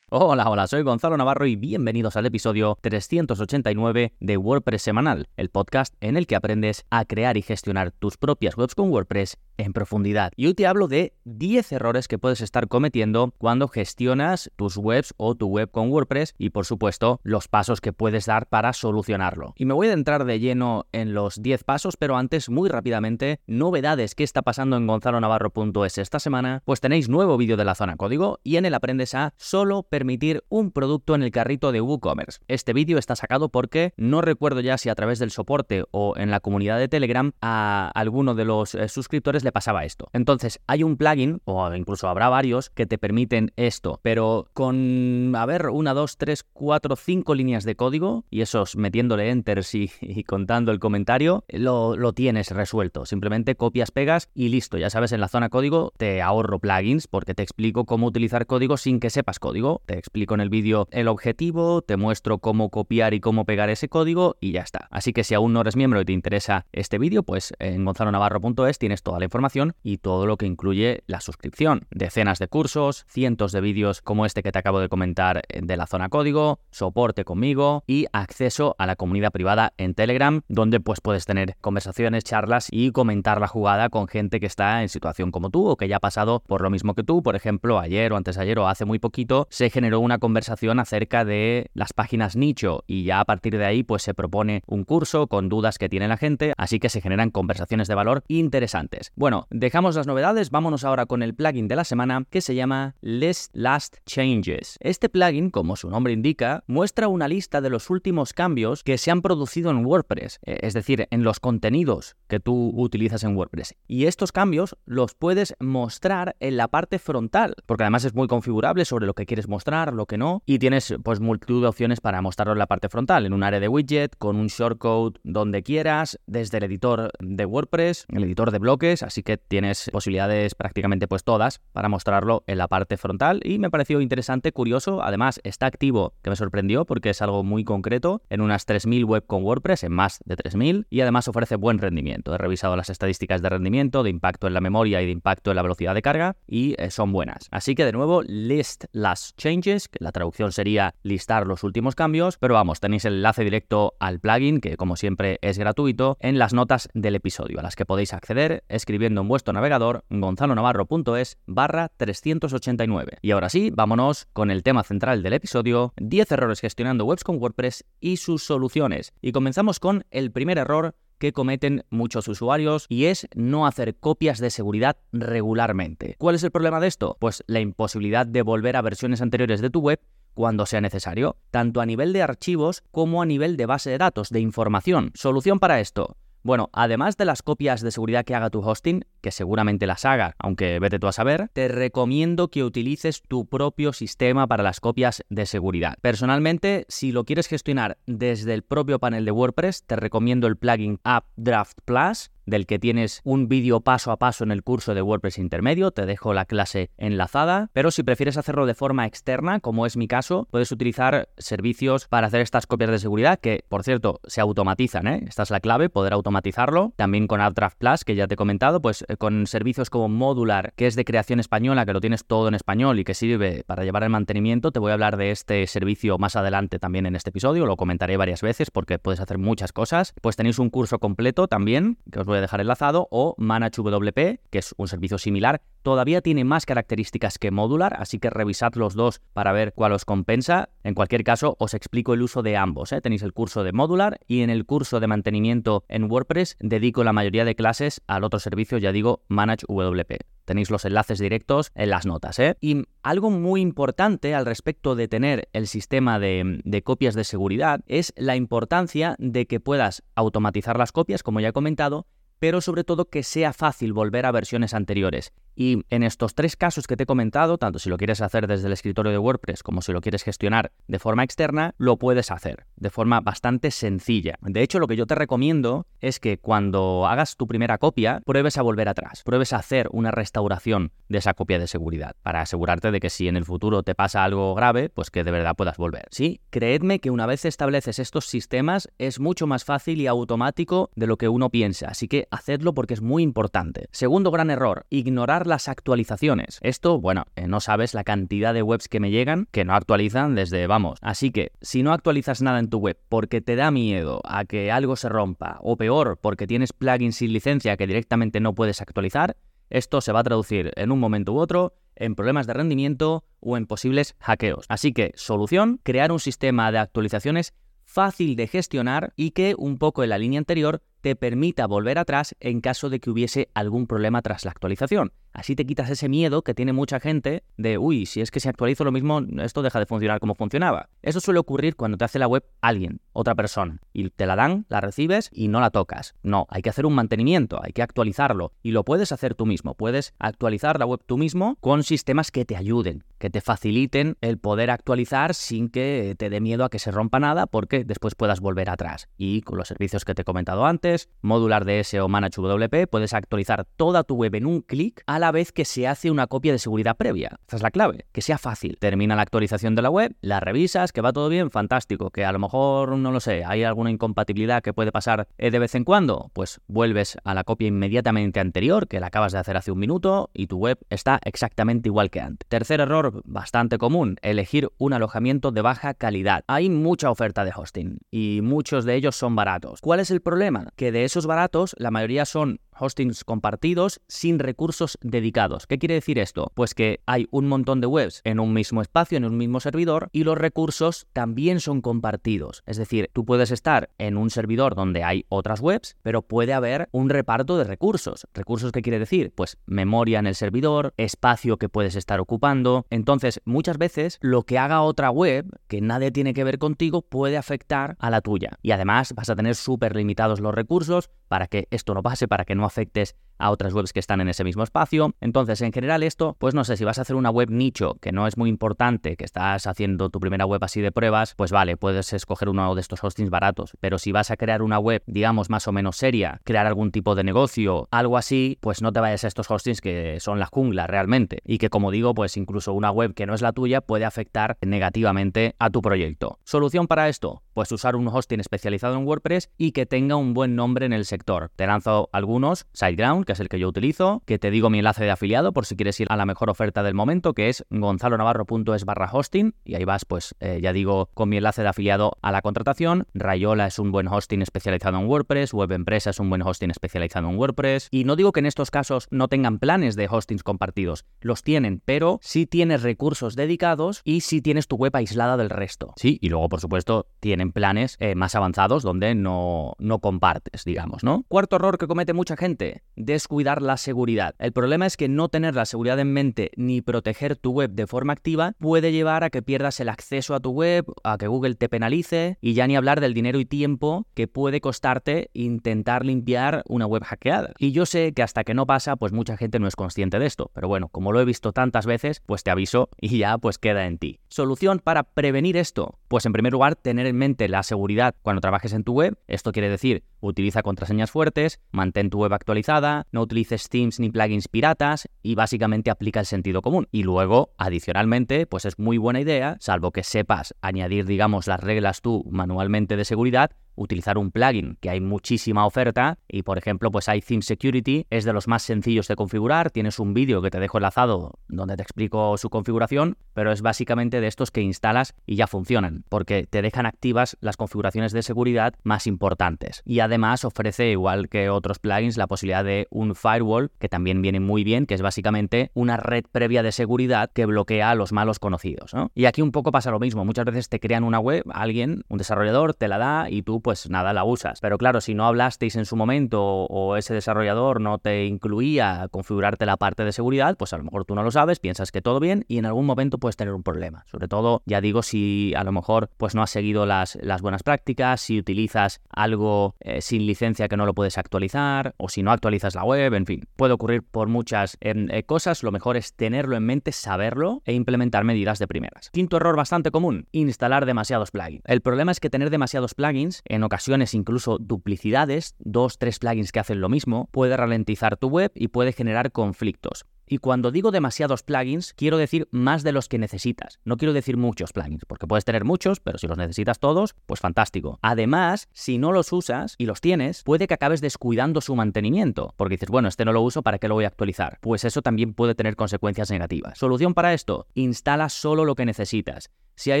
Hola, 0.08 0.48
hola, 0.48 0.68
soy 0.68 0.82
Gonzalo 0.82 1.16
Navarro 1.16 1.46
y 1.46 1.56
bienvenidos 1.56 2.14
al 2.14 2.26
episodio 2.26 2.78
389 2.80 4.12
de 4.20 4.36
WordPress 4.36 4.82
Semanal, 4.82 5.28
el 5.36 5.50
podcast 5.50 5.96
en 6.00 6.16
el 6.16 6.28
que 6.28 6.36
aprendes 6.36 6.86
a 6.90 7.04
crear 7.06 7.36
y 7.36 7.42
gestionar 7.42 7.90
tus 7.90 8.16
propias 8.16 8.56
webs 8.56 8.76
con 8.76 8.88
WordPress 8.90 9.36
en 9.56 9.72
profundidad. 9.72 10.30
Y 10.36 10.46
hoy 10.46 10.54
te 10.54 10.68
hablo 10.68 10.86
de 10.86 11.14
10 11.24 11.72
errores 11.72 12.06
que 12.06 12.18
puedes 12.18 12.40
estar 12.40 12.68
cometiendo 12.68 13.34
cuando 13.38 13.66
gestionas 13.66 14.48
tus 14.54 14.76
webs 14.76 15.12
o 15.16 15.34
tu 15.34 15.48
web 15.48 15.72
con 15.72 15.90
WordPress 15.90 16.36
y 16.38 16.50
por 16.50 16.66
supuesto 16.66 17.18
los 17.24 17.48
pasos 17.48 17.80
que 17.80 17.92
puedes 17.92 18.26
dar 18.26 18.46
para 18.48 18.72
solucionarlo. 18.74 19.54
Y 19.56 19.64
me 19.64 19.74
voy 19.74 19.88
a 19.88 19.92
entrar 19.92 20.24
de 20.24 20.38
lleno 20.38 20.86
en 20.92 21.14
los 21.14 21.42
10 21.42 21.64
pasos, 21.64 21.96
pero 21.96 22.16
antes 22.16 22.48
muy 22.48 22.68
rápidamente, 22.68 23.40
novedades 23.48 24.14
que 24.14 24.22
está 24.22 24.42
pasando 24.42 24.76
en 24.76 24.86
gonzalonavarro.es 24.86 25.98
esta 25.98 26.20
semana, 26.20 26.62
pues 26.64 26.80
tenéis 26.80 27.08
nuevo 27.08 27.36
vídeo 27.36 27.56
de 27.56 27.64
la 27.64 27.74
zona 27.74 27.96
código 27.96 28.38
y 28.44 28.56
en 28.56 28.66
él 28.66 28.74
aprendes 28.74 29.16
a 29.16 29.34
solo 29.36 29.82
permitir 29.96 30.44
un 30.50 30.72
producto 30.72 31.14
en 31.14 31.22
el 31.22 31.30
carrito 31.30 31.72
de 31.72 31.80
WooCommerce. 31.80 32.40
Este 32.48 32.74
vídeo 32.74 32.98
está 32.98 33.16
sacado 33.16 33.48
porque 33.48 33.94
no 33.96 34.20
recuerdo 34.20 34.60
ya 34.60 34.76
si 34.76 34.90
a 34.90 34.94
través 34.94 35.18
del 35.18 35.30
soporte 35.30 35.84
o 35.90 36.12
en 36.18 36.30
la 36.30 36.40
comunidad 36.40 36.78
de 36.78 36.86
Telegram 36.86 37.32
a 37.40 37.90
alguno 37.94 38.34
de 38.34 38.44
los 38.44 38.74
eh, 38.74 38.88
suscriptores 38.88 39.42
le 39.42 39.52
pasaba 39.52 39.86
esto. 39.86 40.10
Entonces, 40.12 40.60
hay 40.66 40.82
un 40.82 40.98
plugin, 40.98 41.40
o 41.46 41.72
incluso 41.74 42.08
habrá 42.08 42.28
varios, 42.28 42.68
que 42.68 42.84
te 42.84 42.98
permiten 42.98 43.52
esto, 43.56 43.98
pero 44.02 44.48
con, 44.52 45.32
a 45.34 45.46
ver, 45.46 45.70
una, 45.70 45.94
dos, 45.94 46.18
tres, 46.18 46.44
cuatro, 46.44 46.94
cinco 46.94 47.34
líneas 47.34 47.64
de 47.64 47.74
código 47.74 48.26
y 48.28 48.42
esos 48.42 48.76
metiéndole 48.76 49.30
enter 49.30 49.62
y, 49.72 49.90
y 50.02 50.24
contando 50.24 50.72
el 50.72 50.78
comentario, 50.78 51.46
lo, 51.48 51.96
lo 51.96 52.12
tienes 52.12 52.50
resuelto. 52.50 53.06
Simplemente 53.06 53.54
copias, 53.54 53.90
pegas 53.90 54.28
y 54.34 54.50
listo. 54.50 54.76
Ya 54.76 54.90
sabes, 54.90 55.12
en 55.12 55.20
la 55.20 55.28
zona 55.28 55.48
código 55.48 55.94
te 55.96 56.20
ahorro 56.20 56.58
plugins 56.58 57.08
porque 57.08 57.32
te 57.32 57.42
explico 57.42 57.86
cómo 57.86 58.08
utilizar 58.08 58.44
código 58.44 58.76
sin 58.76 59.00
que 59.00 59.08
sepas 59.08 59.38
código 59.38 59.80
te 59.86 59.96
explico 59.96 60.34
en 60.34 60.40
el 60.40 60.50
vídeo 60.50 60.88
el 60.90 61.08
objetivo, 61.08 61.82
te 61.82 61.96
muestro 61.96 62.38
cómo 62.38 62.70
copiar 62.70 63.14
y 63.14 63.20
cómo 63.20 63.44
pegar 63.44 63.70
ese 63.70 63.88
código 63.88 64.36
y 64.40 64.52
ya 64.52 64.62
está. 64.62 64.88
Así 64.90 65.12
que 65.12 65.24
si 65.24 65.34
aún 65.34 65.52
no 65.52 65.60
eres 65.62 65.76
miembro 65.76 66.00
y 66.00 66.04
te 66.04 66.12
interesa 66.12 66.66
este 66.72 66.98
vídeo, 66.98 67.22
pues 67.22 67.54
en 67.58 67.84
gonzalonavarro.es 67.84 68.78
tienes 68.78 69.02
toda 69.02 69.18
la 69.18 69.24
información 69.24 69.74
y 69.82 69.98
todo 69.98 70.26
lo 70.26 70.36
que 70.36 70.46
incluye 70.46 71.04
la 71.06 71.20
suscripción. 71.20 71.86
Decenas 71.90 72.38
de 72.38 72.48
cursos, 72.48 73.06
cientos 73.08 73.52
de 73.52 73.60
vídeos 73.60 74.02
como 74.02 74.26
este 74.26 74.42
que 74.42 74.52
te 74.52 74.58
acabo 74.58 74.80
de 74.80 74.88
comentar 74.88 75.42
de 75.48 75.76
la 75.76 75.86
zona 75.86 76.08
código, 76.08 76.60
soporte 76.70 77.24
conmigo 77.24 77.84
y 77.86 78.06
acceso 78.12 78.74
a 78.78 78.86
la 78.86 78.96
comunidad 78.96 79.32
privada 79.32 79.72
en 79.76 79.94
Telegram, 79.94 80.42
donde 80.48 80.80
pues 80.80 81.00
puedes 81.00 81.24
tener 81.24 81.56
conversaciones, 81.60 82.24
charlas 82.24 82.68
y 82.70 82.90
comentar 82.90 83.40
la 83.40 83.48
jugada 83.48 83.88
con 83.88 84.08
gente 84.08 84.40
que 84.40 84.46
está 84.46 84.82
en 84.82 84.88
situación 84.88 85.30
como 85.30 85.50
tú 85.50 85.68
o 85.68 85.76
que 85.76 85.88
ya 85.88 85.96
ha 85.96 86.00
pasado 86.00 86.42
por 86.46 86.62
lo 86.62 86.70
mismo 86.70 86.94
que 86.94 87.02
tú. 87.04 87.22
Por 87.22 87.36
ejemplo, 87.36 87.78
ayer 87.78 88.12
o 88.12 88.16
antes 88.16 88.36
de 88.36 88.42
ayer 88.42 88.58
o 88.58 88.68
hace 88.68 88.84
muy 88.84 88.98
poquito 88.98 89.46
se 89.50 89.70
generó 89.76 90.00
una 90.00 90.16
conversación 90.16 90.80
acerca 90.80 91.26
de 91.26 91.70
las 91.74 91.92
páginas 91.92 92.34
nicho 92.34 92.82
y 92.86 93.04
ya 93.04 93.20
a 93.20 93.26
partir 93.26 93.58
de 93.58 93.66
ahí 93.66 93.82
pues 93.82 94.02
se 94.02 94.14
propone 94.14 94.62
un 94.66 94.84
curso 94.84 95.26
con 95.26 95.50
dudas 95.50 95.76
que 95.76 95.90
tiene 95.90 96.08
la 96.08 96.16
gente, 96.16 96.54
así 96.56 96.78
que 96.78 96.88
se 96.88 97.02
generan 97.02 97.28
conversaciones 97.30 97.86
de 97.86 97.94
valor 97.94 98.24
interesantes. 98.26 99.12
Bueno, 99.16 99.46
dejamos 99.50 99.94
las 99.94 100.06
novedades, 100.06 100.48
vámonos 100.48 100.82
ahora 100.84 101.04
con 101.04 101.22
el 101.22 101.34
plugin 101.34 101.68
de 101.68 101.76
la 101.76 101.84
semana 101.84 102.24
que 102.30 102.40
se 102.40 102.54
llama 102.54 102.94
List 103.02 103.50
Last 103.54 103.98
Changes. 104.06 104.78
Este 104.80 105.10
plugin, 105.10 105.50
como 105.50 105.76
su 105.76 105.90
nombre 105.90 106.14
indica, 106.14 106.64
muestra 106.66 107.08
una 107.08 107.28
lista 107.28 107.60
de 107.60 107.68
los 107.68 107.90
últimos 107.90 108.32
cambios 108.32 108.82
que 108.82 108.96
se 108.96 109.10
han 109.10 109.20
producido 109.20 109.70
en 109.70 109.84
WordPress, 109.84 110.38
eh, 110.46 110.60
es 110.62 110.72
decir, 110.72 111.06
en 111.10 111.22
los 111.22 111.38
contenidos 111.38 112.16
que 112.28 112.40
tú 112.40 112.72
utilizas 112.74 113.24
en 113.24 113.36
WordPress. 113.36 113.74
Y 113.86 114.06
estos 114.06 114.32
cambios 114.32 114.74
los 114.86 115.14
puedes 115.14 115.54
mostrar 115.60 116.34
en 116.40 116.56
la 116.56 116.68
parte 116.68 116.98
frontal, 116.98 117.56
porque 117.66 117.84
además 117.84 118.06
es 118.06 118.14
muy 118.14 118.26
configurable 118.26 118.86
sobre 118.86 119.04
lo 119.04 119.12
que 119.12 119.26
quieres 119.26 119.48
mostrar 119.48 119.65
lo 119.66 120.06
que 120.06 120.16
no, 120.16 120.42
y 120.46 120.58
tienes 120.58 120.94
pues 121.02 121.18
multitud 121.20 121.60
de 121.60 121.68
opciones 121.68 122.00
para 122.00 122.22
mostrarlo 122.22 122.52
en 122.52 122.60
la 122.60 122.66
parte 122.66 122.88
frontal, 122.88 123.26
en 123.26 123.32
un 123.32 123.42
área 123.42 123.58
de 123.58 123.68
widget, 123.68 124.16
con 124.16 124.36
un 124.36 124.46
shortcode 124.46 125.18
donde 125.24 125.62
quieras, 125.64 126.20
desde 126.26 126.58
el 126.58 126.64
editor 126.64 127.10
de 127.18 127.44
WordPress, 127.44 128.06
el 128.08 128.22
editor 128.22 128.52
de 128.52 128.58
bloques, 128.58 129.02
así 129.02 129.24
que 129.24 129.36
tienes 129.38 129.90
posibilidades 129.90 130.54
prácticamente 130.54 131.08
pues 131.08 131.24
todas 131.24 131.60
para 131.72 131.88
mostrarlo 131.88 132.44
en 132.46 132.58
la 132.58 132.68
parte 132.68 132.96
frontal 132.96 133.40
y 133.44 133.58
me 133.58 133.70
pareció 133.70 134.00
interesante, 134.00 134.52
curioso, 134.52 135.02
además 135.02 135.40
está 135.42 135.66
activo, 135.66 136.14
que 136.22 136.30
me 136.30 136.36
sorprendió 136.36 136.84
porque 136.84 137.10
es 137.10 137.20
algo 137.20 137.42
muy 137.42 137.64
concreto, 137.64 138.22
en 138.30 138.40
unas 138.40 138.66
3000 138.66 139.04
web 139.04 139.26
con 139.26 139.42
WordPress, 139.42 139.82
en 139.82 139.92
más 139.92 140.20
de 140.24 140.36
3000 140.36 140.86
y 140.90 141.00
además 141.00 141.26
ofrece 141.26 141.56
buen 141.56 141.78
rendimiento. 141.78 142.34
He 142.34 142.38
revisado 142.38 142.76
las 142.76 142.88
estadísticas 142.88 143.42
de 143.42 143.48
rendimiento, 143.48 144.04
de 144.04 144.10
impacto 144.10 144.46
en 144.46 144.54
la 144.54 144.60
memoria 144.60 145.02
y 145.02 145.06
de 145.06 145.12
impacto 145.12 145.50
en 145.50 145.56
la 145.56 145.62
velocidad 145.62 145.94
de 145.94 146.02
carga 146.02 146.36
y 146.46 146.74
eh, 146.78 146.90
son 146.90 147.10
buenas. 147.10 147.48
Así 147.50 147.74
que 147.74 147.84
de 147.84 147.92
nuevo, 147.92 148.22
list 148.22 148.84
las 148.92 149.34
changes 149.36 149.55
que 149.62 150.04
la 150.04 150.12
traducción 150.12 150.52
sería 150.52 150.94
listar 151.02 151.46
los 151.46 151.64
últimos 151.64 151.94
cambios, 151.94 152.36
pero 152.38 152.54
vamos, 152.54 152.80
tenéis 152.80 153.04
el 153.04 153.14
enlace 153.14 153.42
directo 153.42 153.94
al 154.00 154.20
plugin, 154.20 154.60
que 154.60 154.76
como 154.76 154.96
siempre 154.96 155.38
es 155.40 155.58
gratuito, 155.58 156.16
en 156.20 156.38
las 156.38 156.52
notas 156.52 156.88
del 156.94 157.14
episodio, 157.14 157.58
a 157.60 157.62
las 157.62 157.74
que 157.74 157.86
podéis 157.86 158.12
acceder 158.12 158.64
escribiendo 158.68 159.22
en 159.22 159.28
vuestro 159.28 159.54
navegador 159.54 160.04
gonzalonavarro.es 160.10 161.38
barra 161.46 161.90
389. 161.96 163.18
Y 163.22 163.30
ahora 163.30 163.48
sí, 163.48 163.70
vámonos 163.74 164.28
con 164.32 164.50
el 164.50 164.62
tema 164.62 164.82
central 164.82 165.22
del 165.22 165.32
episodio, 165.32 165.94
10 165.96 166.32
errores 166.32 166.60
gestionando 166.60 167.06
webs 167.06 167.24
con 167.24 167.36
WordPress 167.36 167.84
y 168.00 168.18
sus 168.18 168.44
soluciones. 168.44 169.12
Y 169.22 169.32
comenzamos 169.32 169.80
con 169.80 170.04
el 170.10 170.32
primer 170.32 170.58
error 170.58 170.94
que 171.18 171.32
cometen 171.32 171.84
muchos 171.90 172.28
usuarios 172.28 172.86
y 172.88 173.06
es 173.06 173.28
no 173.34 173.66
hacer 173.66 173.96
copias 173.96 174.38
de 174.38 174.50
seguridad 174.50 174.96
regularmente. 175.12 176.16
¿Cuál 176.18 176.34
es 176.34 176.44
el 176.44 176.50
problema 176.50 176.80
de 176.80 176.88
esto? 176.88 177.16
Pues 177.20 177.44
la 177.46 177.60
imposibilidad 177.60 178.26
de 178.26 178.42
volver 178.42 178.76
a 178.76 178.82
versiones 178.82 179.20
anteriores 179.20 179.60
de 179.60 179.70
tu 179.70 179.80
web 179.80 180.00
cuando 180.34 180.66
sea 180.66 180.82
necesario, 180.82 181.36
tanto 181.50 181.80
a 181.80 181.86
nivel 181.86 182.12
de 182.12 182.22
archivos 182.22 182.82
como 182.90 183.22
a 183.22 183.26
nivel 183.26 183.56
de 183.56 183.66
base 183.66 183.90
de 183.90 183.98
datos, 183.98 184.28
de 184.28 184.40
información. 184.40 185.12
Solución 185.14 185.58
para 185.58 185.80
esto. 185.80 186.16
Bueno, 186.46 186.70
además 186.72 187.16
de 187.16 187.24
las 187.24 187.42
copias 187.42 187.80
de 187.80 187.90
seguridad 187.90 188.24
que 188.24 188.36
haga 188.36 188.50
tu 188.50 188.60
hosting, 188.60 189.04
que 189.20 189.32
seguramente 189.32 189.88
las 189.88 190.04
haga, 190.04 190.36
aunque 190.38 190.78
vete 190.78 191.00
tú 191.00 191.08
a 191.08 191.12
saber, 191.12 191.50
te 191.52 191.66
recomiendo 191.66 192.52
que 192.52 192.62
utilices 192.62 193.20
tu 193.26 193.46
propio 193.46 193.92
sistema 193.92 194.46
para 194.46 194.62
las 194.62 194.78
copias 194.78 195.24
de 195.28 195.44
seguridad. 195.44 195.96
Personalmente, 196.02 196.86
si 196.88 197.10
lo 197.10 197.24
quieres 197.24 197.48
gestionar 197.48 197.98
desde 198.06 198.54
el 198.54 198.62
propio 198.62 199.00
panel 199.00 199.24
de 199.24 199.32
WordPress, 199.32 199.82
te 199.86 199.96
recomiendo 199.96 200.46
el 200.46 200.56
plugin 200.56 201.00
AppDraft 201.02 201.78
Plus 201.84 202.30
del 202.46 202.66
que 202.66 202.78
tienes 202.78 203.20
un 203.24 203.48
vídeo 203.48 203.80
paso 203.80 204.10
a 204.10 204.18
paso 204.18 204.44
en 204.44 204.50
el 204.50 204.62
curso 204.62 204.94
de 204.94 205.02
WordPress 205.02 205.38
intermedio, 205.38 205.90
te 205.90 206.06
dejo 206.06 206.32
la 206.32 206.44
clase 206.44 206.90
enlazada, 206.96 207.70
pero 207.72 207.90
si 207.90 208.02
prefieres 208.02 208.36
hacerlo 208.36 208.66
de 208.66 208.74
forma 208.74 209.06
externa, 209.06 209.60
como 209.60 209.86
es 209.86 209.96
mi 209.96 210.08
caso, 210.08 210.48
puedes 210.50 210.72
utilizar 210.72 211.28
servicios 211.36 212.06
para 212.08 212.28
hacer 212.28 212.40
estas 212.40 212.66
copias 212.66 212.90
de 212.90 212.98
seguridad 212.98 213.38
que, 213.38 213.64
por 213.68 213.82
cierto, 213.82 214.20
se 214.24 214.40
automatizan, 214.40 215.06
¿eh? 215.06 215.24
Esta 215.26 215.42
es 215.42 215.50
la 215.50 215.60
clave, 215.60 215.88
poder 215.88 216.12
automatizarlo. 216.12 216.92
También 216.96 217.26
con 217.26 217.40
AppDraft 217.40 217.78
Plus, 217.78 218.04
que 218.04 218.14
ya 218.14 218.26
te 218.26 218.34
he 218.34 218.36
comentado, 218.36 218.80
pues 218.80 219.04
eh, 219.08 219.16
con 219.16 219.46
servicios 219.46 219.90
como 219.90 220.08
Modular, 220.08 220.72
que 220.76 220.86
es 220.86 220.94
de 220.94 221.04
creación 221.04 221.40
española, 221.40 221.84
que 221.84 221.92
lo 221.92 222.00
tienes 222.00 222.24
todo 222.24 222.48
en 222.48 222.54
español 222.54 222.98
y 222.98 223.04
que 223.04 223.14
sirve 223.14 223.64
para 223.66 223.84
llevar 223.84 224.04
el 224.04 224.10
mantenimiento, 224.10 224.72
te 224.72 224.78
voy 224.78 224.90
a 224.90 224.94
hablar 224.94 225.16
de 225.16 225.30
este 225.30 225.66
servicio 225.66 226.18
más 226.18 226.36
adelante 226.36 226.78
también 226.78 227.06
en 227.06 227.16
este 227.16 227.30
episodio, 227.30 227.66
lo 227.66 227.76
comentaré 227.76 228.16
varias 228.16 228.42
veces 228.42 228.70
porque 228.70 228.98
puedes 228.98 229.20
hacer 229.20 229.38
muchas 229.38 229.72
cosas. 229.72 230.14
Pues 230.20 230.36
tenéis 230.36 230.58
un 230.58 230.70
curso 230.70 230.98
completo 230.98 231.48
también, 231.48 231.98
que 232.10 232.20
os 232.20 232.26
voy 232.26 232.35
a 232.38 232.40
dejar 232.40 232.60
enlazado, 232.60 233.08
o 233.10 233.34
ManageWP, 233.38 234.40
que 234.50 234.58
es 234.58 234.74
un 234.76 234.88
servicio 234.88 235.18
similar. 235.18 235.62
Todavía 235.82 236.20
tiene 236.20 236.44
más 236.44 236.66
características 236.66 237.38
que 237.38 237.50
Modular, 237.50 237.94
así 237.98 238.18
que 238.18 238.30
revisad 238.30 238.74
los 238.74 238.94
dos 238.94 239.20
para 239.32 239.52
ver 239.52 239.72
cuál 239.72 239.92
os 239.92 240.04
compensa. 240.04 240.68
En 240.82 240.94
cualquier 240.94 241.22
caso, 241.22 241.56
os 241.60 241.74
explico 241.74 242.14
el 242.14 242.22
uso 242.22 242.42
de 242.42 242.56
ambos. 242.56 242.92
¿eh? 242.92 243.00
Tenéis 243.00 243.22
el 243.22 243.32
curso 243.32 243.62
de 243.62 243.72
Modular 243.72 244.18
y 244.26 244.42
en 244.42 244.50
el 244.50 244.66
curso 244.66 244.98
de 244.98 245.06
mantenimiento 245.06 245.84
en 245.88 246.10
WordPress 246.10 246.56
dedico 246.60 247.04
la 247.04 247.12
mayoría 247.12 247.44
de 247.44 247.54
clases 247.54 248.02
al 248.06 248.24
otro 248.24 248.40
servicio, 248.40 248.78
ya 248.78 248.92
digo, 248.92 249.22
ManageWP. 249.28 250.12
Tenéis 250.44 250.70
los 250.70 250.84
enlaces 250.84 251.18
directos 251.18 251.72
en 251.74 251.90
las 251.90 252.06
notas. 252.06 252.38
¿eh? 252.38 252.56
Y 252.60 252.84
algo 253.02 253.30
muy 253.30 253.60
importante 253.60 254.34
al 254.34 254.46
respecto 254.46 254.94
de 254.94 255.08
tener 255.08 255.48
el 255.52 255.66
sistema 255.66 256.18
de, 256.18 256.82
copias 256.84 257.14
de 257.14 257.24
seguridad 257.24 257.80
es 257.86 258.12
la 258.16 258.36
importancia 258.36 259.16
de 259.18 259.46
que 259.46 259.60
puedas 259.60 260.02
automatizar 260.14 260.78
las 260.78 260.92
copias, 260.92 261.22
como 261.22 261.40
ya 261.40 261.48
he 261.48 261.52
comentado, 261.52 262.06
pero 262.38 262.60
sobre 262.60 262.84
todo 262.84 263.08
que 263.08 263.22
sea 263.22 263.52
fácil 263.52 263.92
volver 263.92 264.26
a 264.26 264.32
versiones 264.32 264.74
anteriores. 264.74 265.32
Y 265.56 265.82
en 265.88 266.02
estos 266.02 266.34
tres 266.34 266.54
casos 266.54 266.86
que 266.86 266.96
te 266.96 267.04
he 267.04 267.06
comentado, 267.06 267.56
tanto 267.56 267.78
si 267.78 267.88
lo 267.88 267.96
quieres 267.96 268.20
hacer 268.20 268.46
desde 268.46 268.66
el 268.66 268.74
escritorio 268.74 269.10
de 269.10 269.18
WordPress 269.18 269.62
como 269.62 269.80
si 269.80 269.90
lo 269.92 270.02
quieres 270.02 270.22
gestionar 270.22 270.70
de 270.86 270.98
forma 270.98 271.24
externa, 271.24 271.74
lo 271.78 271.96
puedes 271.96 272.30
hacer 272.30 272.66
de 272.76 272.90
forma 272.90 273.20
bastante 273.20 273.70
sencilla. 273.70 274.34
De 274.42 274.62
hecho, 274.62 274.78
lo 274.78 274.86
que 274.86 274.96
yo 274.96 275.06
te 275.06 275.14
recomiendo 275.14 275.86
es 276.00 276.20
que 276.20 276.36
cuando 276.36 277.06
hagas 277.06 277.36
tu 277.36 277.46
primera 277.46 277.78
copia, 277.78 278.20
pruebes 278.26 278.58
a 278.58 278.62
volver 278.62 278.88
atrás, 278.90 279.22
pruebes 279.24 279.54
a 279.54 279.56
hacer 279.56 279.88
una 279.92 280.10
restauración 280.10 280.92
de 281.08 281.18
esa 281.18 281.32
copia 281.32 281.58
de 281.58 281.66
seguridad 281.66 282.16
para 282.22 282.42
asegurarte 282.42 282.90
de 282.90 283.00
que 283.00 283.08
si 283.08 283.26
en 283.26 283.36
el 283.36 283.46
futuro 283.46 283.82
te 283.82 283.94
pasa 283.94 284.24
algo 284.24 284.54
grave, 284.54 284.90
pues 284.90 285.10
que 285.10 285.24
de 285.24 285.30
verdad 285.30 285.56
puedas 285.56 285.78
volver. 285.78 286.04
Sí, 286.10 286.42
creedme 286.50 286.98
que 286.98 287.10
una 287.10 287.24
vez 287.24 287.46
estableces 287.46 287.98
estos 287.98 288.26
sistemas 288.26 288.90
es 288.98 289.20
mucho 289.20 289.46
más 289.46 289.64
fácil 289.64 290.02
y 290.02 290.06
automático 290.06 290.90
de 290.96 291.06
lo 291.06 291.16
que 291.16 291.30
uno 291.30 291.48
piensa, 291.48 291.88
así 291.88 292.08
que 292.08 292.28
hacedlo 292.30 292.74
porque 292.74 292.92
es 292.92 293.00
muy 293.00 293.22
importante. 293.22 293.86
Segundo 293.90 294.30
gran 294.30 294.50
error, 294.50 294.84
ignorar 294.90 295.45
las 295.46 295.68
actualizaciones. 295.68 296.58
Esto, 296.62 297.00
bueno, 297.00 297.24
eh, 297.36 297.46
no 297.46 297.60
sabes 297.60 297.94
la 297.94 298.04
cantidad 298.04 298.54
de 298.54 298.62
webs 298.62 298.88
que 298.88 299.00
me 299.00 299.10
llegan 299.10 299.48
que 299.50 299.64
no 299.64 299.74
actualizan 299.74 300.34
desde, 300.34 300.66
vamos. 300.66 300.98
Así 301.02 301.30
que 301.30 301.52
si 301.60 301.82
no 301.82 301.92
actualizas 301.92 302.42
nada 302.42 302.58
en 302.58 302.70
tu 302.70 302.78
web 302.78 302.98
porque 303.08 303.40
te 303.40 303.56
da 303.56 303.70
miedo 303.70 304.20
a 304.24 304.44
que 304.44 304.70
algo 304.70 304.96
se 304.96 305.08
rompa, 305.08 305.58
o 305.60 305.76
peor, 305.76 306.18
porque 306.20 306.46
tienes 306.46 306.72
plugins 306.72 307.16
sin 307.16 307.32
licencia 307.32 307.76
que 307.76 307.86
directamente 307.86 308.40
no 308.40 308.54
puedes 308.54 308.80
actualizar, 308.80 309.36
esto 309.70 310.00
se 310.00 310.12
va 310.12 310.20
a 310.20 310.24
traducir 310.24 310.72
en 310.76 310.92
un 310.92 311.00
momento 311.00 311.32
u 311.32 311.38
otro 311.38 311.74
en 311.96 312.14
problemas 312.14 312.46
de 312.46 312.54
rendimiento 312.54 313.24
o 313.40 313.56
en 313.56 313.66
posibles 313.66 314.14
hackeos. 314.20 314.66
Así 314.68 314.92
que, 314.92 315.12
solución, 315.16 315.80
crear 315.82 316.12
un 316.12 316.20
sistema 316.20 316.70
de 316.70 316.78
actualizaciones 316.78 317.54
fácil 317.84 318.36
de 318.36 318.46
gestionar 318.46 319.12
y 319.16 319.30
que, 319.30 319.54
un 319.56 319.78
poco 319.78 320.02
en 320.02 320.10
la 320.10 320.18
línea 320.18 320.38
anterior, 320.38 320.82
te 321.06 321.14
permita 321.14 321.68
volver 321.68 322.00
atrás 322.00 322.34
en 322.40 322.60
caso 322.60 322.90
de 322.90 322.98
que 322.98 323.10
hubiese 323.10 323.48
algún 323.54 323.86
problema 323.86 324.22
tras 324.22 324.44
la 324.44 324.50
actualización. 324.50 325.12
Así 325.36 325.54
te 325.54 325.66
quitas 325.66 325.90
ese 325.90 326.08
miedo 326.08 326.40
que 326.40 326.54
tiene 326.54 326.72
mucha 326.72 326.98
gente 326.98 327.44
de, 327.58 327.76
uy, 327.76 328.06
si 328.06 328.22
es 328.22 328.30
que 328.30 328.40
si 328.40 328.48
actualizo 328.48 328.84
lo 328.84 328.90
mismo, 328.90 329.20
esto 329.42 329.60
deja 329.60 329.78
de 329.78 329.84
funcionar 329.84 330.18
como 330.18 330.34
funcionaba. 330.34 330.88
Eso 331.02 331.20
suele 331.20 331.38
ocurrir 331.38 331.76
cuando 331.76 331.98
te 331.98 332.06
hace 332.06 332.18
la 332.18 332.26
web 332.26 332.42
alguien, 332.62 333.02
otra 333.12 333.34
persona, 333.34 333.82
y 333.92 334.08
te 334.08 334.24
la 334.24 334.34
dan, 334.34 334.64
la 334.70 334.80
recibes 334.80 335.28
y 335.30 335.48
no 335.48 335.60
la 335.60 335.68
tocas. 335.68 336.14
No, 336.22 336.46
hay 336.48 336.62
que 336.62 336.70
hacer 336.70 336.86
un 336.86 336.94
mantenimiento, 336.94 337.60
hay 337.62 337.74
que 337.74 337.82
actualizarlo, 337.82 338.52
y 338.62 338.70
lo 338.70 338.82
puedes 338.82 339.12
hacer 339.12 339.34
tú 339.34 339.44
mismo. 339.44 339.74
Puedes 339.74 340.14
actualizar 340.18 340.78
la 340.78 340.86
web 340.86 341.00
tú 341.04 341.18
mismo 341.18 341.58
con 341.60 341.82
sistemas 341.82 342.30
que 342.30 342.46
te 342.46 342.56
ayuden, 342.56 343.04
que 343.18 343.28
te 343.28 343.42
faciliten 343.42 344.16
el 344.22 344.38
poder 344.38 344.70
actualizar 344.70 345.34
sin 345.34 345.68
que 345.68 346.14
te 346.16 346.30
dé 346.30 346.40
miedo 346.40 346.64
a 346.64 346.70
que 346.70 346.78
se 346.78 346.90
rompa 346.90 347.20
nada, 347.20 347.46
porque 347.46 347.84
después 347.84 348.14
puedas 348.14 348.40
volver 348.40 348.70
atrás. 348.70 349.10
Y 349.18 349.42
con 349.42 349.58
los 349.58 349.68
servicios 349.68 350.06
que 350.06 350.14
te 350.14 350.22
he 350.22 350.24
comentado 350.24 350.64
antes, 350.64 350.95
Modular 351.22 351.64
DS 351.64 351.94
o 351.94 352.08
Manage 352.08 352.40
WP, 352.40 352.88
puedes 352.90 353.14
actualizar 353.14 353.66
toda 353.76 354.04
tu 354.04 354.16
web 354.16 354.34
en 354.34 354.46
un 354.46 354.62
clic 354.62 355.02
a 355.06 355.18
la 355.18 355.32
vez 355.32 355.52
que 355.52 355.64
se 355.64 355.86
hace 355.86 356.10
una 356.10 356.26
copia 356.26 356.52
de 356.52 356.58
seguridad 356.58 356.96
previa. 356.96 357.38
Esa 357.46 357.56
es 357.56 357.62
la 357.62 357.70
clave, 357.70 358.06
que 358.12 358.22
sea 358.22 358.38
fácil. 358.38 358.78
Termina 358.78 359.16
la 359.16 359.22
actualización 359.22 359.74
de 359.74 359.82
la 359.82 359.90
web, 359.90 360.14
la 360.20 360.40
revisas, 360.40 360.92
que 360.92 361.00
va 361.00 361.12
todo 361.12 361.28
bien, 361.28 361.50
fantástico. 361.50 362.10
Que 362.10 362.24
a 362.24 362.32
lo 362.32 362.38
mejor, 362.38 362.96
no 362.96 363.12
lo 363.12 363.20
sé, 363.20 363.44
hay 363.44 363.64
alguna 363.64 363.90
incompatibilidad 363.90 364.62
que 364.62 364.72
puede 364.72 364.92
pasar 364.92 365.28
eh, 365.38 365.50
de 365.50 365.58
vez 365.58 365.74
en 365.74 365.84
cuando, 365.84 366.30
pues 366.32 366.60
vuelves 366.66 367.18
a 367.24 367.34
la 367.34 367.44
copia 367.44 367.68
inmediatamente 367.68 368.40
anterior, 368.40 368.88
que 368.88 369.00
la 369.00 369.08
acabas 369.08 369.32
de 369.32 369.38
hacer 369.38 369.56
hace 369.56 369.72
un 369.72 369.78
minuto, 369.78 370.30
y 370.34 370.46
tu 370.46 370.58
web 370.58 370.78
está 370.90 371.18
exactamente 371.24 371.88
igual 371.88 372.10
que 372.10 372.20
antes. 372.20 372.48
Tercer 372.48 372.80
error, 372.80 373.22
bastante 373.24 373.78
común, 373.78 374.16
elegir 374.22 374.68
un 374.78 374.92
alojamiento 374.92 375.50
de 375.50 375.62
baja 375.62 375.94
calidad. 375.94 376.44
Hay 376.46 376.70
mucha 376.70 377.10
oferta 377.10 377.44
de 377.44 377.52
hosting 377.54 377.98
y 378.10 378.40
muchos 378.42 378.84
de 378.84 378.94
ellos 378.94 379.16
son 379.16 379.36
baratos. 379.36 379.80
¿Cuál 379.80 380.00
es 380.00 380.10
el 380.10 380.20
problema? 380.20 380.68
Que 380.76 380.85
de 380.92 381.04
esos 381.04 381.26
baratos, 381.26 381.74
la 381.78 381.90
mayoría 381.90 382.24
son 382.24 382.60
hostings 382.78 383.24
compartidos 383.24 384.00
sin 384.08 384.38
recursos 384.38 384.98
dedicados. 385.02 385.66
¿Qué 385.66 385.78
quiere 385.78 385.94
decir 385.94 386.18
esto? 386.18 386.52
Pues 386.54 386.74
que 386.74 387.00
hay 387.06 387.26
un 387.30 387.46
montón 387.46 387.80
de 387.80 387.86
webs 387.86 388.20
en 388.24 388.40
un 388.40 388.52
mismo 388.52 388.82
espacio, 388.82 389.18
en 389.18 389.24
un 389.24 389.36
mismo 389.36 389.60
servidor, 389.60 390.08
y 390.12 390.24
los 390.24 390.38
recursos 390.38 391.06
también 391.12 391.60
son 391.60 391.80
compartidos. 391.80 392.62
Es 392.66 392.76
decir, 392.76 393.10
tú 393.12 393.24
puedes 393.24 393.50
estar 393.50 393.90
en 393.98 394.16
un 394.16 394.30
servidor 394.30 394.74
donde 394.74 395.04
hay 395.04 395.24
otras 395.28 395.60
webs, 395.60 395.96
pero 396.02 396.22
puede 396.22 396.52
haber 396.52 396.88
un 396.92 397.08
reparto 397.08 397.58
de 397.58 397.64
recursos. 397.64 398.26
¿Recursos 398.34 398.72
qué 398.72 398.82
quiere 398.82 398.98
decir? 398.98 399.32
Pues 399.34 399.58
memoria 399.66 400.18
en 400.18 400.26
el 400.26 400.34
servidor, 400.34 400.94
espacio 400.96 401.56
que 401.56 401.68
puedes 401.68 401.96
estar 401.96 402.20
ocupando. 402.20 402.86
Entonces, 402.90 403.40
muchas 403.44 403.78
veces 403.78 404.18
lo 404.20 404.42
que 404.42 404.58
haga 404.58 404.82
otra 404.82 405.10
web, 405.10 405.46
que 405.68 405.80
nadie 405.80 406.10
tiene 406.10 406.34
que 406.34 406.44
ver 406.44 406.58
contigo, 406.58 407.02
puede 407.02 407.36
afectar 407.36 407.96
a 407.98 408.10
la 408.10 408.20
tuya. 408.20 408.58
Y 408.62 408.72
además 408.72 409.12
vas 409.14 409.30
a 409.30 409.36
tener 409.36 409.54
súper 409.54 409.96
limitados 409.96 410.40
los 410.40 410.54
recursos 410.54 411.10
para 411.28 411.46
que 411.46 411.66
esto 411.70 411.94
no 411.94 412.02
pase, 412.02 412.28
para 412.28 412.44
que 412.44 412.54
no 412.54 412.65
afectes 412.66 413.16
a 413.38 413.50
otras 413.50 413.72
webs 413.74 413.92
que 413.92 414.00
están 414.00 414.20
en 414.20 414.28
ese 414.28 414.44
mismo 414.44 414.62
espacio. 414.62 415.14
Entonces, 415.20 415.60
en 415.60 415.72
general 415.72 416.02
esto, 416.02 416.36
pues 416.38 416.54
no 416.54 416.64
sé, 416.64 416.76
si 416.76 416.84
vas 416.84 416.98
a 416.98 417.02
hacer 417.02 417.16
una 417.16 417.30
web 417.30 417.50
nicho 417.50 417.94
que 418.00 418.12
no 418.12 418.26
es 418.26 418.36
muy 418.36 418.48
importante, 418.48 419.16
que 419.16 419.24
estás 419.24 419.66
haciendo 419.66 420.10
tu 420.10 420.20
primera 420.20 420.46
web 420.46 420.62
así 420.62 420.80
de 420.80 420.92
pruebas, 420.92 421.34
pues 421.34 421.52
vale, 421.52 421.76
puedes 421.76 422.12
escoger 422.12 422.48
uno 422.48 422.74
de 422.74 422.80
estos 422.80 423.02
hostings 423.02 423.30
baratos. 423.30 423.76
Pero 423.80 423.98
si 423.98 424.12
vas 424.12 424.30
a 424.30 424.36
crear 424.36 424.62
una 424.62 424.78
web, 424.78 425.02
digamos, 425.06 425.50
más 425.50 425.68
o 425.68 425.72
menos 425.72 425.96
seria, 425.96 426.40
crear 426.44 426.66
algún 426.66 426.90
tipo 426.92 427.14
de 427.14 427.24
negocio, 427.24 427.88
algo 427.90 428.16
así, 428.16 428.58
pues 428.60 428.82
no 428.82 428.92
te 428.92 429.00
vayas 429.00 429.24
a 429.24 429.28
estos 429.28 429.50
hostings 429.50 429.80
que 429.80 430.18
son 430.20 430.38
la 430.38 430.46
jungla 430.46 430.86
realmente. 430.86 431.40
Y 431.44 431.58
que 431.58 431.70
como 431.70 431.90
digo, 431.90 432.14
pues 432.14 432.36
incluso 432.36 432.72
una 432.72 432.90
web 432.90 433.14
que 433.14 433.26
no 433.26 433.34
es 433.34 433.42
la 433.42 433.52
tuya 433.52 433.80
puede 433.80 434.04
afectar 434.04 434.56
negativamente 434.60 435.54
a 435.58 435.70
tu 435.70 435.82
proyecto. 435.82 436.38
¿Solución 436.44 436.86
para 436.86 437.08
esto? 437.08 437.42
Pues 437.52 437.70
usar 437.72 437.96
un 437.96 438.08
hosting 438.08 438.40
especializado 438.40 438.96
en 438.96 439.06
WordPress 439.06 439.50
y 439.58 439.72
que 439.72 439.86
tenga 439.86 440.16
un 440.16 440.34
buen 440.34 440.56
nombre 440.56 440.86
en 440.86 440.92
el 440.92 441.04
sector. 441.04 441.50
Te 441.56 441.66
lanzo 441.66 442.08
algunos, 442.12 442.66
SiteGround, 442.72 443.25
que 443.26 443.32
es 443.32 443.40
el 443.40 443.48
que 443.50 443.58
yo 443.58 443.68
utilizo, 443.68 444.22
que 444.24 444.38
te 444.38 444.50
digo 444.50 444.70
mi 444.70 444.78
enlace 444.78 445.04
de 445.04 445.10
afiliado 445.10 445.52
por 445.52 445.66
si 445.66 445.76
quieres 445.76 446.00
ir 446.00 446.06
a 446.10 446.16
la 446.16 446.24
mejor 446.24 446.48
oferta 446.48 446.82
del 446.82 446.94
momento, 446.94 447.34
que 447.34 447.48
es 447.48 447.66
gonzalonavarro.es 447.70 448.84
barra 448.84 449.10
hosting, 449.12 449.54
y 449.64 449.74
ahí 449.74 449.84
vas, 449.84 450.04
pues 450.04 450.34
eh, 450.40 450.60
ya 450.62 450.72
digo, 450.72 451.10
con 451.12 451.28
mi 451.28 451.36
enlace 451.36 451.62
de 451.62 451.68
afiliado 451.68 452.16
a 452.22 452.32
la 452.32 452.42
contratación. 452.42 453.06
Rayola 453.12 453.66
es 453.66 453.78
un 453.78 453.92
buen 453.92 454.08
hosting 454.08 454.40
especializado 454.40 454.98
en 454.98 455.06
WordPress, 455.06 455.52
Web 455.52 455.72
Empresa 455.72 456.10
es 456.10 456.20
un 456.20 456.30
buen 456.30 456.42
hosting 456.42 456.70
especializado 456.70 457.28
en 457.28 457.36
WordPress, 457.36 457.88
y 457.90 458.04
no 458.04 458.16
digo 458.16 458.32
que 458.32 458.40
en 458.40 458.46
estos 458.46 458.70
casos 458.70 459.08
no 459.10 459.28
tengan 459.28 459.58
planes 459.58 459.96
de 459.96 460.08
hostings 460.10 460.42
compartidos, 460.42 461.04
los 461.20 461.42
tienen, 461.42 461.82
pero 461.84 462.18
sí 462.22 462.46
tienes 462.46 462.82
recursos 462.82 463.36
dedicados 463.36 464.00
y 464.04 464.20
sí 464.20 464.40
tienes 464.40 464.68
tu 464.68 464.76
web 464.76 464.94
aislada 464.94 465.36
del 465.36 465.50
resto. 465.50 465.92
Sí, 465.96 466.18
y 466.20 466.28
luego, 466.28 466.48
por 466.48 466.60
supuesto, 466.60 467.08
tienen 467.20 467.52
planes 467.52 467.96
eh, 468.00 468.14
más 468.14 468.34
avanzados 468.34 468.82
donde 468.82 469.14
no, 469.14 469.74
no 469.78 469.98
compartes, 469.98 470.64
digamos, 470.64 471.02
¿no? 471.02 471.24
Cuarto 471.28 471.56
error 471.56 471.78
que 471.78 471.86
comete 471.86 472.12
mucha 472.12 472.36
gente, 472.36 472.82
descuidar 473.16 473.62
la 473.62 473.78
seguridad. 473.78 474.34
El 474.38 474.52
problema 474.52 474.84
es 474.84 474.98
que 474.98 475.08
no 475.08 475.30
tener 475.30 475.54
la 475.54 475.64
seguridad 475.64 475.98
en 475.98 476.12
mente 476.12 476.50
ni 476.56 476.82
proteger 476.82 477.34
tu 477.36 477.52
web 477.52 477.70
de 477.70 477.86
forma 477.86 478.12
activa 478.12 478.52
puede 478.58 478.92
llevar 478.92 479.24
a 479.24 479.30
que 479.30 479.40
pierdas 479.40 479.80
el 479.80 479.88
acceso 479.88 480.34
a 480.34 480.40
tu 480.40 480.50
web, 480.50 480.84
a 481.02 481.16
que 481.16 481.26
Google 481.26 481.54
te 481.54 481.70
penalice 481.70 482.36
y 482.42 482.52
ya 482.52 482.66
ni 482.66 482.76
hablar 482.76 483.00
del 483.00 483.14
dinero 483.14 483.40
y 483.40 483.46
tiempo 483.46 484.06
que 484.12 484.28
puede 484.28 484.60
costarte 484.60 485.30
intentar 485.32 486.04
limpiar 486.04 486.62
una 486.68 486.86
web 486.86 487.04
hackeada. 487.04 487.54
Y 487.58 487.72
yo 487.72 487.86
sé 487.86 488.12
que 488.12 488.22
hasta 488.22 488.44
que 488.44 488.52
no 488.52 488.66
pasa, 488.66 488.96
pues 488.96 489.12
mucha 489.12 489.38
gente 489.38 489.58
no 489.58 489.66
es 489.66 489.76
consciente 489.76 490.18
de 490.18 490.26
esto, 490.26 490.50
pero 490.52 490.68
bueno, 490.68 490.88
como 490.88 491.12
lo 491.12 491.20
he 491.20 491.24
visto 491.24 491.52
tantas 491.52 491.86
veces, 491.86 492.20
pues 492.26 492.42
te 492.42 492.50
aviso 492.50 492.90
y 493.00 493.16
ya 493.16 493.38
pues 493.38 493.56
queda 493.56 493.86
en 493.86 493.96
ti. 493.96 494.20
Solución 494.36 494.80
para 494.80 495.02
prevenir 495.02 495.56
esto, 495.56 495.98
pues 496.08 496.26
en 496.26 496.34
primer 496.34 496.52
lugar 496.52 496.76
tener 496.76 497.06
en 497.06 497.16
mente 497.16 497.48
la 497.48 497.62
seguridad 497.62 498.14
cuando 498.20 498.42
trabajes 498.42 498.74
en 498.74 498.84
tu 498.84 498.92
web. 498.92 499.18
Esto 499.28 499.50
quiere 499.50 499.70
decir 499.70 500.04
utiliza 500.20 500.62
contraseñas 500.62 501.10
fuertes, 501.10 501.58
mantén 501.70 502.10
tu 502.10 502.18
web 502.18 502.34
actualizada, 502.34 503.06
no 503.12 503.22
utilices 503.22 503.70
themes 503.70 503.98
ni 503.98 504.10
plugins 504.10 504.48
piratas 504.48 505.08
y 505.22 505.36
básicamente 505.36 505.90
aplica 505.90 506.20
el 506.20 506.26
sentido 506.26 506.60
común. 506.60 506.86
Y 506.92 507.02
luego, 507.02 507.54
adicionalmente, 507.56 508.46
pues 508.46 508.66
es 508.66 508.78
muy 508.78 508.98
buena 508.98 509.22
idea, 509.22 509.56
salvo 509.58 509.90
que 509.90 510.02
sepas 510.02 510.54
añadir, 510.60 511.06
digamos, 511.06 511.46
las 511.46 511.60
reglas 511.60 512.02
tú 512.02 512.22
manualmente 512.30 512.96
de 512.96 513.06
seguridad, 513.06 513.52
utilizar 513.76 514.18
un 514.18 514.30
plugin, 514.30 514.76
que 514.80 514.90
hay 514.90 515.00
muchísima 515.00 515.66
oferta 515.66 516.18
y 516.28 516.42
por 516.42 516.58
ejemplo 516.58 516.90
pues 516.90 517.08
hay 517.08 517.20
Theme 517.20 517.42
Security, 517.42 518.06
es 518.10 518.24
de 518.24 518.32
los 518.32 518.48
más 518.48 518.62
sencillos 518.62 519.08
de 519.08 519.16
configurar, 519.16 519.70
tienes 519.70 519.98
un 519.98 520.14
vídeo 520.14 520.42
que 520.42 520.50
te 520.50 520.60
dejo 520.60 520.78
enlazado 520.78 521.38
donde 521.48 521.76
te 521.76 521.82
explico 521.82 522.36
su 522.36 522.50
configuración, 522.50 523.16
pero 523.34 523.52
es 523.52 523.62
básicamente 523.62 524.20
de 524.20 524.26
estos 524.26 524.50
que 524.50 524.62
instalas 524.62 525.14
y 525.26 525.36
ya 525.36 525.46
funcionan, 525.46 526.04
porque 526.08 526.46
te 526.46 526.62
dejan 526.62 526.86
activas 526.86 527.36
las 527.40 527.56
configuraciones 527.56 528.12
de 528.12 528.22
seguridad 528.22 528.74
más 528.82 529.06
importantes. 529.06 529.82
Y 529.84 530.00
además 530.00 530.44
ofrece, 530.44 530.90
igual 530.90 531.28
que 531.28 531.50
otros 531.50 531.78
plugins, 531.78 532.16
la 532.16 532.26
posibilidad 532.26 532.64
de 532.64 532.86
un 532.90 533.14
firewall, 533.14 533.70
que 533.78 533.88
también 533.88 534.22
viene 534.22 534.40
muy 534.40 534.64
bien, 534.64 534.86
que 534.86 534.94
es 534.94 535.02
básicamente 535.02 535.70
una 535.74 535.96
red 535.96 536.24
previa 536.30 536.62
de 536.62 536.72
seguridad 536.72 537.30
que 537.32 537.46
bloquea 537.46 537.90
a 537.90 537.94
los 537.94 538.12
malos 538.12 538.38
conocidos. 538.38 538.92
Y 539.14 539.26
aquí 539.26 539.42
un 539.42 539.52
poco 539.52 539.72
pasa 539.72 539.90
lo 539.90 540.00
mismo, 540.00 540.24
muchas 540.24 540.44
veces 540.44 540.68
te 540.68 540.80
crean 540.80 541.04
una 541.04 541.18
web, 541.18 541.44
alguien, 541.52 542.04
un 542.08 542.18
desarrollador, 542.18 542.74
te 542.74 542.88
la 542.88 542.98
da 542.98 543.30
y 543.30 543.42
tú 543.42 543.60
pues 543.66 543.90
nada, 543.90 544.12
la 544.12 544.22
usas. 544.22 544.60
Pero 544.60 544.78
claro, 544.78 545.00
si 545.00 545.14
no 545.14 545.26
hablasteis 545.26 545.74
en 545.74 545.86
su 545.86 545.96
momento 545.96 546.40
o 546.40 546.96
ese 546.96 547.14
desarrollador 547.14 547.80
no 547.80 547.98
te 547.98 548.26
incluía 548.26 549.08
configurarte 549.10 549.66
la 549.66 549.76
parte 549.76 550.04
de 550.04 550.12
seguridad, 550.12 550.56
pues 550.56 550.72
a 550.72 550.78
lo 550.78 550.84
mejor 550.84 551.04
tú 551.04 551.16
no 551.16 551.24
lo 551.24 551.32
sabes, 551.32 551.58
piensas 551.58 551.90
que 551.90 552.00
todo 552.00 552.20
bien 552.20 552.44
y 552.46 552.58
en 552.58 552.66
algún 552.66 552.86
momento 552.86 553.18
puedes 553.18 553.34
tener 553.34 553.52
un 553.54 553.64
problema. 553.64 554.04
Sobre 554.06 554.28
todo, 554.28 554.62
ya 554.66 554.80
digo, 554.80 555.02
si 555.02 555.52
a 555.56 555.64
lo 555.64 555.72
mejor 555.72 556.10
pues 556.16 556.36
no 556.36 556.44
has 556.44 556.50
seguido 556.50 556.86
las, 556.86 557.18
buenas 557.42 557.64
prácticas, 557.64 558.20
si 558.20 558.38
utilizas 558.38 559.00
algo 559.10 559.74
eh, 559.80 560.00
sin 560.00 560.28
licencia 560.28 560.68
que 560.68 560.76
no 560.76 560.86
lo 560.86 560.94
puedes 560.94 561.18
actualizar 561.18 561.96
o 561.96 562.08
si 562.08 562.22
no 562.22 562.30
actualizas 562.30 562.76
la 562.76 562.84
web, 562.84 563.14
en 563.14 563.26
fin, 563.26 563.48
puede 563.56 563.72
ocurrir 563.72 564.04
por 564.04 564.28
muchas 564.28 564.76
eh, 564.80 565.24
cosas. 565.24 565.64
Lo 565.64 565.72
mejor 565.72 565.96
es 565.96 566.14
tenerlo 566.14 566.56
en 566.56 566.62
mente, 566.62 566.92
saberlo 566.92 567.62
e 567.64 567.72
implementar 567.72 568.22
medidas 568.22 568.60
de 568.60 568.68
primeras. 568.68 569.10
Quinto 569.10 569.38
error 569.38 569.56
bastante 569.56 569.90
común, 569.90 570.28
instalar 570.30 570.86
demasiados 570.86 571.32
plugins. 571.32 571.62
El 571.64 571.80
problema 571.80 572.12
es 572.12 572.20
que 572.20 572.30
tener 572.30 572.50
demasiados 572.50 572.94
plugins, 572.94 573.42
en 573.56 573.64
ocasiones 573.64 574.14
incluso 574.14 574.58
duplicidades, 574.58 575.54
dos, 575.58 575.98
tres 575.98 576.18
plugins 576.18 576.52
que 576.52 576.60
hacen 576.60 576.80
lo 576.80 576.88
mismo, 576.88 577.28
puede 577.32 577.56
ralentizar 577.56 578.16
tu 578.16 578.28
web 578.28 578.52
y 578.54 578.68
puede 578.68 578.92
generar 578.92 579.32
conflictos. 579.32 580.06
Y 580.28 580.38
cuando 580.38 580.72
digo 580.72 580.90
demasiados 580.90 581.44
plugins, 581.44 581.94
quiero 581.94 582.16
decir 582.16 582.48
más 582.50 582.82
de 582.82 582.90
los 582.90 583.08
que 583.08 583.16
necesitas. 583.16 583.78
No 583.84 583.96
quiero 583.96 584.12
decir 584.12 584.36
muchos 584.36 584.72
plugins, 584.72 585.04
porque 585.04 585.28
puedes 585.28 585.44
tener 585.44 585.64
muchos, 585.64 586.00
pero 586.00 586.18
si 586.18 586.26
los 586.26 586.36
necesitas 586.36 586.80
todos, 586.80 587.14
pues 587.26 587.38
fantástico. 587.38 588.00
Además, 588.02 588.68
si 588.72 588.98
no 588.98 589.12
los 589.12 589.32
usas 589.32 589.76
y 589.78 589.86
los 589.86 590.00
tienes, 590.00 590.42
puede 590.42 590.66
que 590.66 590.74
acabes 590.74 591.00
descuidando 591.00 591.60
su 591.60 591.76
mantenimiento, 591.76 592.54
porque 592.56 592.74
dices, 592.74 592.88
bueno, 592.88 593.06
este 593.06 593.24
no 593.24 593.32
lo 593.32 593.40
uso, 593.40 593.62
¿para 593.62 593.78
qué 593.78 593.86
lo 593.86 593.94
voy 593.94 594.04
a 594.04 594.08
actualizar? 594.08 594.58
Pues 594.60 594.84
eso 594.84 595.00
también 595.00 595.32
puede 595.32 595.54
tener 595.54 595.76
consecuencias 595.76 596.30
negativas. 596.32 596.76
Solución 596.76 597.14
para 597.14 597.32
esto, 597.32 597.68
instala 597.74 598.28
solo 598.28 598.64
lo 598.64 598.74
que 598.74 598.84
necesitas. 598.84 599.50
Si 599.78 599.90
hay 599.90 600.00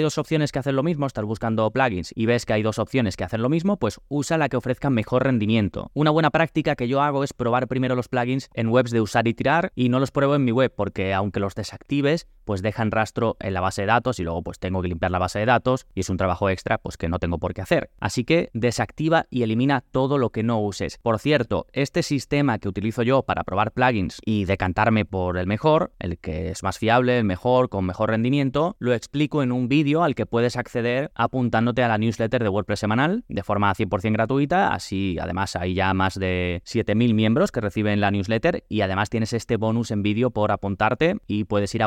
dos 0.00 0.16
opciones 0.16 0.52
que 0.52 0.58
hacen 0.58 0.74
lo 0.74 0.82
mismo, 0.82 1.06
estás 1.06 1.26
buscando 1.26 1.70
plugins 1.70 2.10
y 2.14 2.24
ves 2.24 2.46
que 2.46 2.54
hay 2.54 2.62
dos 2.62 2.78
opciones 2.78 3.14
que 3.14 3.24
hacen 3.24 3.42
lo 3.42 3.50
mismo, 3.50 3.78
pues 3.78 4.00
usa 4.08 4.38
la 4.38 4.48
que 4.48 4.56
ofrezca 4.56 4.88
mejor 4.88 5.24
rendimiento. 5.24 5.90
Una 5.92 6.10
buena 6.10 6.30
práctica 6.30 6.76
que 6.76 6.88
yo 6.88 7.02
hago 7.02 7.22
es 7.22 7.34
probar 7.34 7.68
primero 7.68 7.94
los 7.94 8.08
plugins 8.08 8.48
en 8.54 8.68
webs 8.68 8.90
de 8.90 9.02
usar 9.02 9.28
y 9.28 9.34
tirar 9.34 9.72
y 9.74 9.90
no 9.90 10.00
los 10.00 10.12
pruebo 10.12 10.34
en 10.34 10.46
mi 10.46 10.50
web 10.50 10.72
porque 10.74 11.12
aunque 11.12 11.40
los 11.40 11.54
desactives, 11.54 12.26
pues 12.46 12.62
dejan 12.62 12.90
rastro 12.90 13.36
en 13.40 13.52
la 13.52 13.60
base 13.60 13.82
de 13.82 13.88
datos 13.88 14.18
y 14.18 14.22
luego 14.22 14.42
pues 14.42 14.58
tengo 14.58 14.80
que 14.80 14.88
limpiar 14.88 15.10
la 15.10 15.18
base 15.18 15.40
de 15.40 15.46
datos 15.46 15.86
y 15.94 16.00
es 16.00 16.08
un 16.08 16.16
trabajo 16.16 16.48
extra 16.48 16.78
pues 16.78 16.96
que 16.96 17.08
no 17.08 17.18
tengo 17.18 17.38
por 17.38 17.52
qué 17.52 17.60
hacer. 17.60 17.90
Así 18.00 18.24
que 18.24 18.48
desactiva 18.54 19.26
y 19.28 19.42
elimina 19.42 19.82
todo 19.90 20.16
lo 20.16 20.30
que 20.30 20.42
no 20.42 20.60
uses. 20.60 20.98
Por 21.02 21.18
cierto, 21.18 21.66
este 21.72 22.02
sistema 22.02 22.58
que 22.58 22.68
utilizo 22.68 23.02
yo 23.02 23.22
para 23.22 23.44
probar 23.44 23.72
plugins 23.72 24.20
y 24.24 24.44
decantarme 24.44 25.04
por 25.04 25.36
el 25.36 25.46
mejor, 25.46 25.92
el 25.98 26.18
que 26.18 26.50
es 26.50 26.62
más 26.62 26.78
fiable, 26.78 27.18
el 27.18 27.24
mejor, 27.24 27.68
con 27.68 27.84
mejor 27.84 28.10
rendimiento, 28.10 28.76
lo 28.78 28.94
explico 28.94 29.42
en 29.42 29.50
un 29.50 29.68
vídeo 29.68 30.04
al 30.04 30.14
que 30.14 30.24
puedes 30.24 30.56
acceder 30.56 31.10
apuntándote 31.14 31.82
a 31.82 31.88
la 31.88 31.98
newsletter 31.98 32.42
de 32.42 32.48
WordPress 32.48 32.78
semanal 32.78 33.24
de 33.28 33.42
forma 33.42 33.74
100% 33.74 34.12
gratuita. 34.12 34.72
Así, 34.72 35.18
además, 35.20 35.56
hay 35.56 35.74
ya 35.74 35.92
más 35.94 36.14
de 36.14 36.62
7.000 36.64 37.12
miembros 37.12 37.50
que 37.50 37.60
reciben 37.60 38.00
la 38.00 38.12
newsletter 38.12 38.64
y 38.68 38.82
además 38.82 39.10
tienes 39.10 39.32
este 39.32 39.56
bonus 39.56 39.90
en 39.90 40.02
vídeo 40.02 40.30
por 40.30 40.52
apuntarte 40.52 41.16
y 41.26 41.44
puedes 41.44 41.74
ir 41.74 41.82
a 41.82 41.86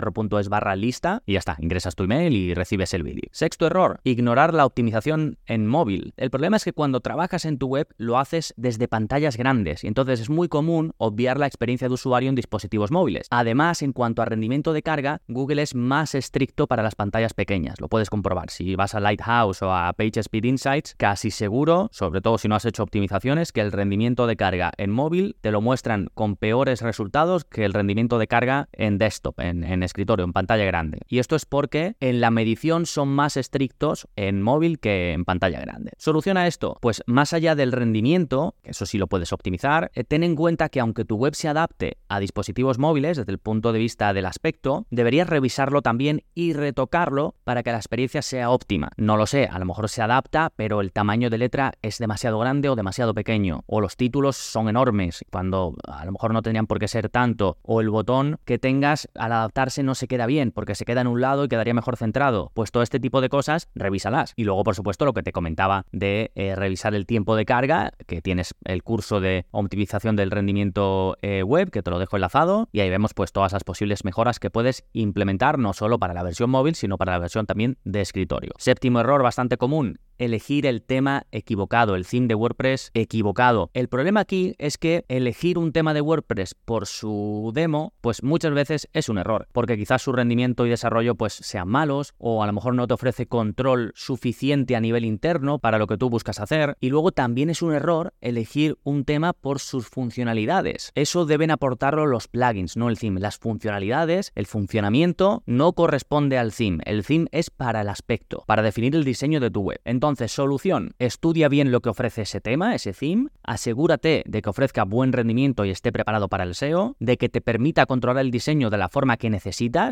gonzalonavarro.es 0.00 0.48
barra 0.48 0.76
lista 0.76 1.22
y 1.26 1.34
ya 1.34 1.38
está, 1.38 1.56
ingresas 1.58 1.94
tu 1.94 2.04
email 2.04 2.34
y 2.34 2.54
recibes 2.54 2.92
el 2.94 3.02
vídeo. 3.02 3.28
Sexto 3.32 3.66
error, 3.66 4.00
ignorar 4.04 4.54
la 4.54 4.66
optimización 4.66 5.38
en 5.46 5.66
móvil. 5.66 6.14
El 6.16 6.30
problema 6.30 6.56
es 6.56 6.64
que 6.64 6.72
cuando 6.72 7.00
trabajas 7.00 7.44
en 7.44 7.58
tu 7.58 7.68
web 7.68 7.88
lo 7.96 8.18
haces 8.18 8.54
desde 8.56 8.88
pantallas 8.88 9.36
grandes 9.36 9.84
y 9.84 9.88
entonces 9.88 10.20
es 10.20 10.30
muy 10.30 10.48
común 10.48 10.92
obviar 10.98 11.38
la 11.38 11.46
experiencia 11.46 11.88
de 11.88 11.94
usuario 11.94 12.28
en 12.28 12.34
dispositivos 12.34 12.90
móviles. 12.90 13.26
Además, 13.30 13.82
en 13.82 13.92
cuanto 13.92 14.22
a 14.22 14.24
rendimiento 14.24 14.72
de 14.72 14.82
carga, 14.82 15.20
Google 15.28 15.62
es 15.62 15.74
más 15.74 16.14
estricto 16.14 16.66
para 16.66 16.82
las 16.82 16.94
pantallas 16.94 17.34
pequeñas. 17.34 17.80
Lo 17.80 17.88
puedes 17.88 18.10
comprobar. 18.10 18.50
Si 18.50 18.76
vas 18.76 18.94
a 18.94 19.00
Lighthouse 19.00 19.62
o 19.62 19.72
a 19.72 19.92
PageSpeed 19.92 20.44
Insights, 20.44 20.94
casi 20.96 21.30
seguro, 21.30 21.88
sobre 21.92 22.20
todo 22.20 22.38
si 22.38 22.48
no 22.48 22.54
has 22.54 22.64
hecho 22.64 22.82
optimizaciones, 22.82 23.52
que 23.52 23.60
el 23.60 23.72
rendimiento 23.72 24.26
de 24.26 24.36
carga 24.36 24.72
en 24.76 24.90
móvil 24.90 25.36
te 25.40 25.50
lo 25.50 25.60
muestran 25.60 26.08
con 26.14 26.36
peores 26.36 26.82
resultados 26.82 27.44
que 27.44 27.64
el 27.64 27.72
rendimiento 27.72 28.18
de 28.18 28.26
carga 28.26 28.68
en 28.72 28.98
desktop, 28.98 29.40
en, 29.40 29.64
en 29.64 29.82
escritorio, 29.86 30.24
en 30.24 30.32
pantalla 30.32 30.64
grande. 30.64 31.00
Y 31.08 31.18
esto 31.18 31.36
es 31.36 31.46
porque 31.46 31.96
en 32.00 32.20
la 32.20 32.30
medición 32.30 32.86
son 32.86 33.08
más 33.08 33.36
estrictos 33.36 34.08
en 34.16 34.42
móvil 34.42 34.78
que 34.78 35.12
en 35.12 35.24
pantalla 35.24 35.60
grande. 35.60 35.92
¿Soluciona 35.96 36.46
esto? 36.46 36.76
Pues 36.80 37.02
más 37.06 37.32
allá 37.32 37.54
del 37.54 37.72
rendimiento, 37.72 38.54
que 38.62 38.72
eso 38.72 38.86
sí 38.86 38.98
lo 38.98 39.06
puedes 39.06 39.32
optimizar, 39.32 39.90
eh, 39.94 40.04
ten 40.04 40.22
en 40.22 40.36
cuenta 40.36 40.68
que 40.68 40.80
aunque 40.80 41.04
tu 41.04 41.16
web 41.16 41.34
se 41.34 41.48
adapte 41.48 41.98
a 42.08 42.20
dispositivos 42.20 42.78
móviles 42.78 43.16
desde 43.16 43.32
el 43.32 43.38
punto 43.38 43.72
de 43.72 43.78
vista 43.78 44.12
del 44.12 44.26
aspecto, 44.26 44.86
deberías 44.90 45.28
revisarlo 45.28 45.82
también 45.82 46.22
y 46.34 46.52
retocar 46.52 47.06
para 47.44 47.62
que 47.62 47.70
la 47.70 47.76
experiencia 47.76 48.22
sea 48.22 48.50
óptima. 48.50 48.90
No 48.96 49.16
lo 49.16 49.26
sé, 49.26 49.48
a 49.50 49.58
lo 49.58 49.64
mejor 49.64 49.88
se 49.88 50.02
adapta, 50.02 50.52
pero 50.56 50.80
el 50.80 50.92
tamaño 50.92 51.30
de 51.30 51.38
letra 51.38 51.72
es 51.82 51.98
demasiado 51.98 52.38
grande 52.38 52.68
o 52.68 52.76
demasiado 52.76 53.14
pequeño, 53.14 53.62
o 53.66 53.80
los 53.80 53.96
títulos 53.96 54.36
son 54.36 54.68
enormes, 54.68 55.24
cuando 55.30 55.74
a 55.86 56.04
lo 56.04 56.12
mejor 56.12 56.32
no 56.32 56.42
tendrían 56.42 56.66
por 56.66 56.78
qué 56.78 56.88
ser 56.88 57.08
tanto, 57.08 57.58
o 57.62 57.80
el 57.80 57.90
botón 57.90 58.38
que 58.44 58.58
tengas 58.58 59.08
al 59.14 59.32
adaptarse 59.32 59.75
no 59.82 59.94
se 59.94 60.08
queda 60.08 60.26
bien, 60.26 60.52
porque 60.52 60.74
se 60.74 60.84
queda 60.84 61.00
en 61.00 61.06
un 61.06 61.20
lado 61.20 61.44
y 61.44 61.48
quedaría 61.48 61.74
mejor 61.74 61.96
centrado. 61.96 62.50
Pues 62.54 62.70
todo 62.70 62.82
este 62.82 63.00
tipo 63.00 63.20
de 63.20 63.28
cosas, 63.28 63.68
revísalas. 63.74 64.32
Y 64.36 64.44
luego, 64.44 64.64
por 64.64 64.74
supuesto, 64.74 65.04
lo 65.04 65.12
que 65.12 65.22
te 65.22 65.32
comentaba 65.32 65.84
de 65.92 66.32
eh, 66.34 66.54
revisar 66.54 66.94
el 66.94 67.06
tiempo 67.06 67.36
de 67.36 67.44
carga, 67.44 67.92
que 68.06 68.22
tienes 68.22 68.54
el 68.64 68.82
curso 68.82 69.20
de 69.20 69.46
optimización 69.50 70.16
del 70.16 70.30
rendimiento 70.30 71.16
eh, 71.22 71.42
web, 71.42 71.70
que 71.70 71.82
te 71.82 71.90
lo 71.90 71.98
dejo 71.98 72.16
enlazado, 72.16 72.68
y 72.72 72.80
ahí 72.80 72.90
vemos 72.90 73.14
pues 73.14 73.32
todas 73.32 73.52
las 73.52 73.64
posibles 73.64 74.04
mejoras 74.04 74.38
que 74.38 74.50
puedes 74.50 74.84
implementar, 74.92 75.58
no 75.58 75.72
solo 75.72 75.98
para 75.98 76.14
la 76.14 76.22
versión 76.22 76.50
móvil, 76.50 76.74
sino 76.74 76.98
para 76.98 77.12
la 77.12 77.18
versión 77.18 77.46
también 77.46 77.78
de 77.84 78.00
escritorio. 78.00 78.52
Séptimo 78.58 79.00
error 79.00 79.22
bastante 79.22 79.56
común, 79.56 79.98
elegir 80.18 80.66
el 80.66 80.82
tema 80.82 81.26
equivocado, 81.30 81.94
el 81.94 82.06
theme 82.06 82.26
de 82.26 82.34
WordPress 82.34 82.90
equivocado. 82.94 83.70
El 83.74 83.88
problema 83.88 84.20
aquí 84.20 84.54
es 84.58 84.78
que 84.78 85.04
elegir 85.08 85.58
un 85.58 85.72
tema 85.72 85.94
de 85.94 86.00
WordPress 86.00 86.54
por 86.54 86.86
su 86.86 87.50
demo, 87.54 87.92
pues 88.00 88.22
muchas 88.22 88.52
veces 88.52 88.88
es 88.92 89.08
un 89.08 89.18
error, 89.18 89.48
porque 89.52 89.65
quizás 89.74 90.02
su 90.02 90.12
rendimiento 90.12 90.66
y 90.66 90.70
desarrollo 90.70 91.14
pues 91.14 91.32
sean 91.32 91.68
malos 91.68 92.14
o 92.18 92.42
a 92.42 92.46
lo 92.46 92.52
mejor 92.52 92.74
no 92.74 92.86
te 92.86 92.94
ofrece 92.94 93.26
control 93.26 93.92
suficiente 93.94 94.76
a 94.76 94.80
nivel 94.80 95.04
interno 95.04 95.58
para 95.58 95.78
lo 95.78 95.86
que 95.86 95.96
tú 95.96 96.10
buscas 96.10 96.40
hacer 96.40 96.76
y 96.80 96.90
luego 96.90 97.12
también 97.12 97.50
es 97.50 97.62
un 97.62 97.72
error 97.72 98.12
elegir 98.20 98.76
un 98.84 99.04
tema 99.04 99.32
por 99.32 99.60
sus 99.60 99.88
funcionalidades. 99.88 100.92
Eso 100.94 101.26
deben 101.26 101.50
aportarlo 101.50 102.06
los 102.06 102.28
plugins, 102.28 102.76
no 102.76 102.88
el 102.88 102.98
theme. 102.98 103.20
Las 103.20 103.38
funcionalidades, 103.38 104.32
el 104.34 104.46
funcionamiento 104.46 105.42
no 105.46 105.72
corresponde 105.72 106.38
al 106.38 106.52
theme. 106.52 106.82
El 106.84 107.04
theme 107.04 107.28
es 107.32 107.50
para 107.50 107.80
el 107.80 107.88
aspecto, 107.88 108.44
para 108.46 108.62
definir 108.62 108.94
el 108.94 109.04
diseño 109.04 109.40
de 109.40 109.50
tu 109.50 109.62
web. 109.62 109.80
Entonces, 109.84 110.32
solución, 110.32 110.94
estudia 110.98 111.48
bien 111.48 111.70
lo 111.70 111.80
que 111.80 111.88
ofrece 111.88 112.22
ese 112.22 112.40
tema, 112.40 112.74
ese 112.74 112.92
theme, 112.92 113.28
asegúrate 113.42 114.22
de 114.26 114.42
que 114.42 114.50
ofrezca 114.50 114.84
buen 114.84 115.12
rendimiento 115.12 115.64
y 115.64 115.70
esté 115.70 115.92
preparado 115.92 116.28
para 116.28 116.44
el 116.44 116.54
SEO, 116.54 116.96
de 116.98 117.16
que 117.16 117.28
te 117.28 117.40
permita 117.40 117.86
controlar 117.86 118.24
el 118.24 118.30
diseño 118.30 118.70
de 118.70 118.78
la 118.78 118.88
forma 118.88 119.16
que 119.16 119.30
necesitas, 119.30 119.45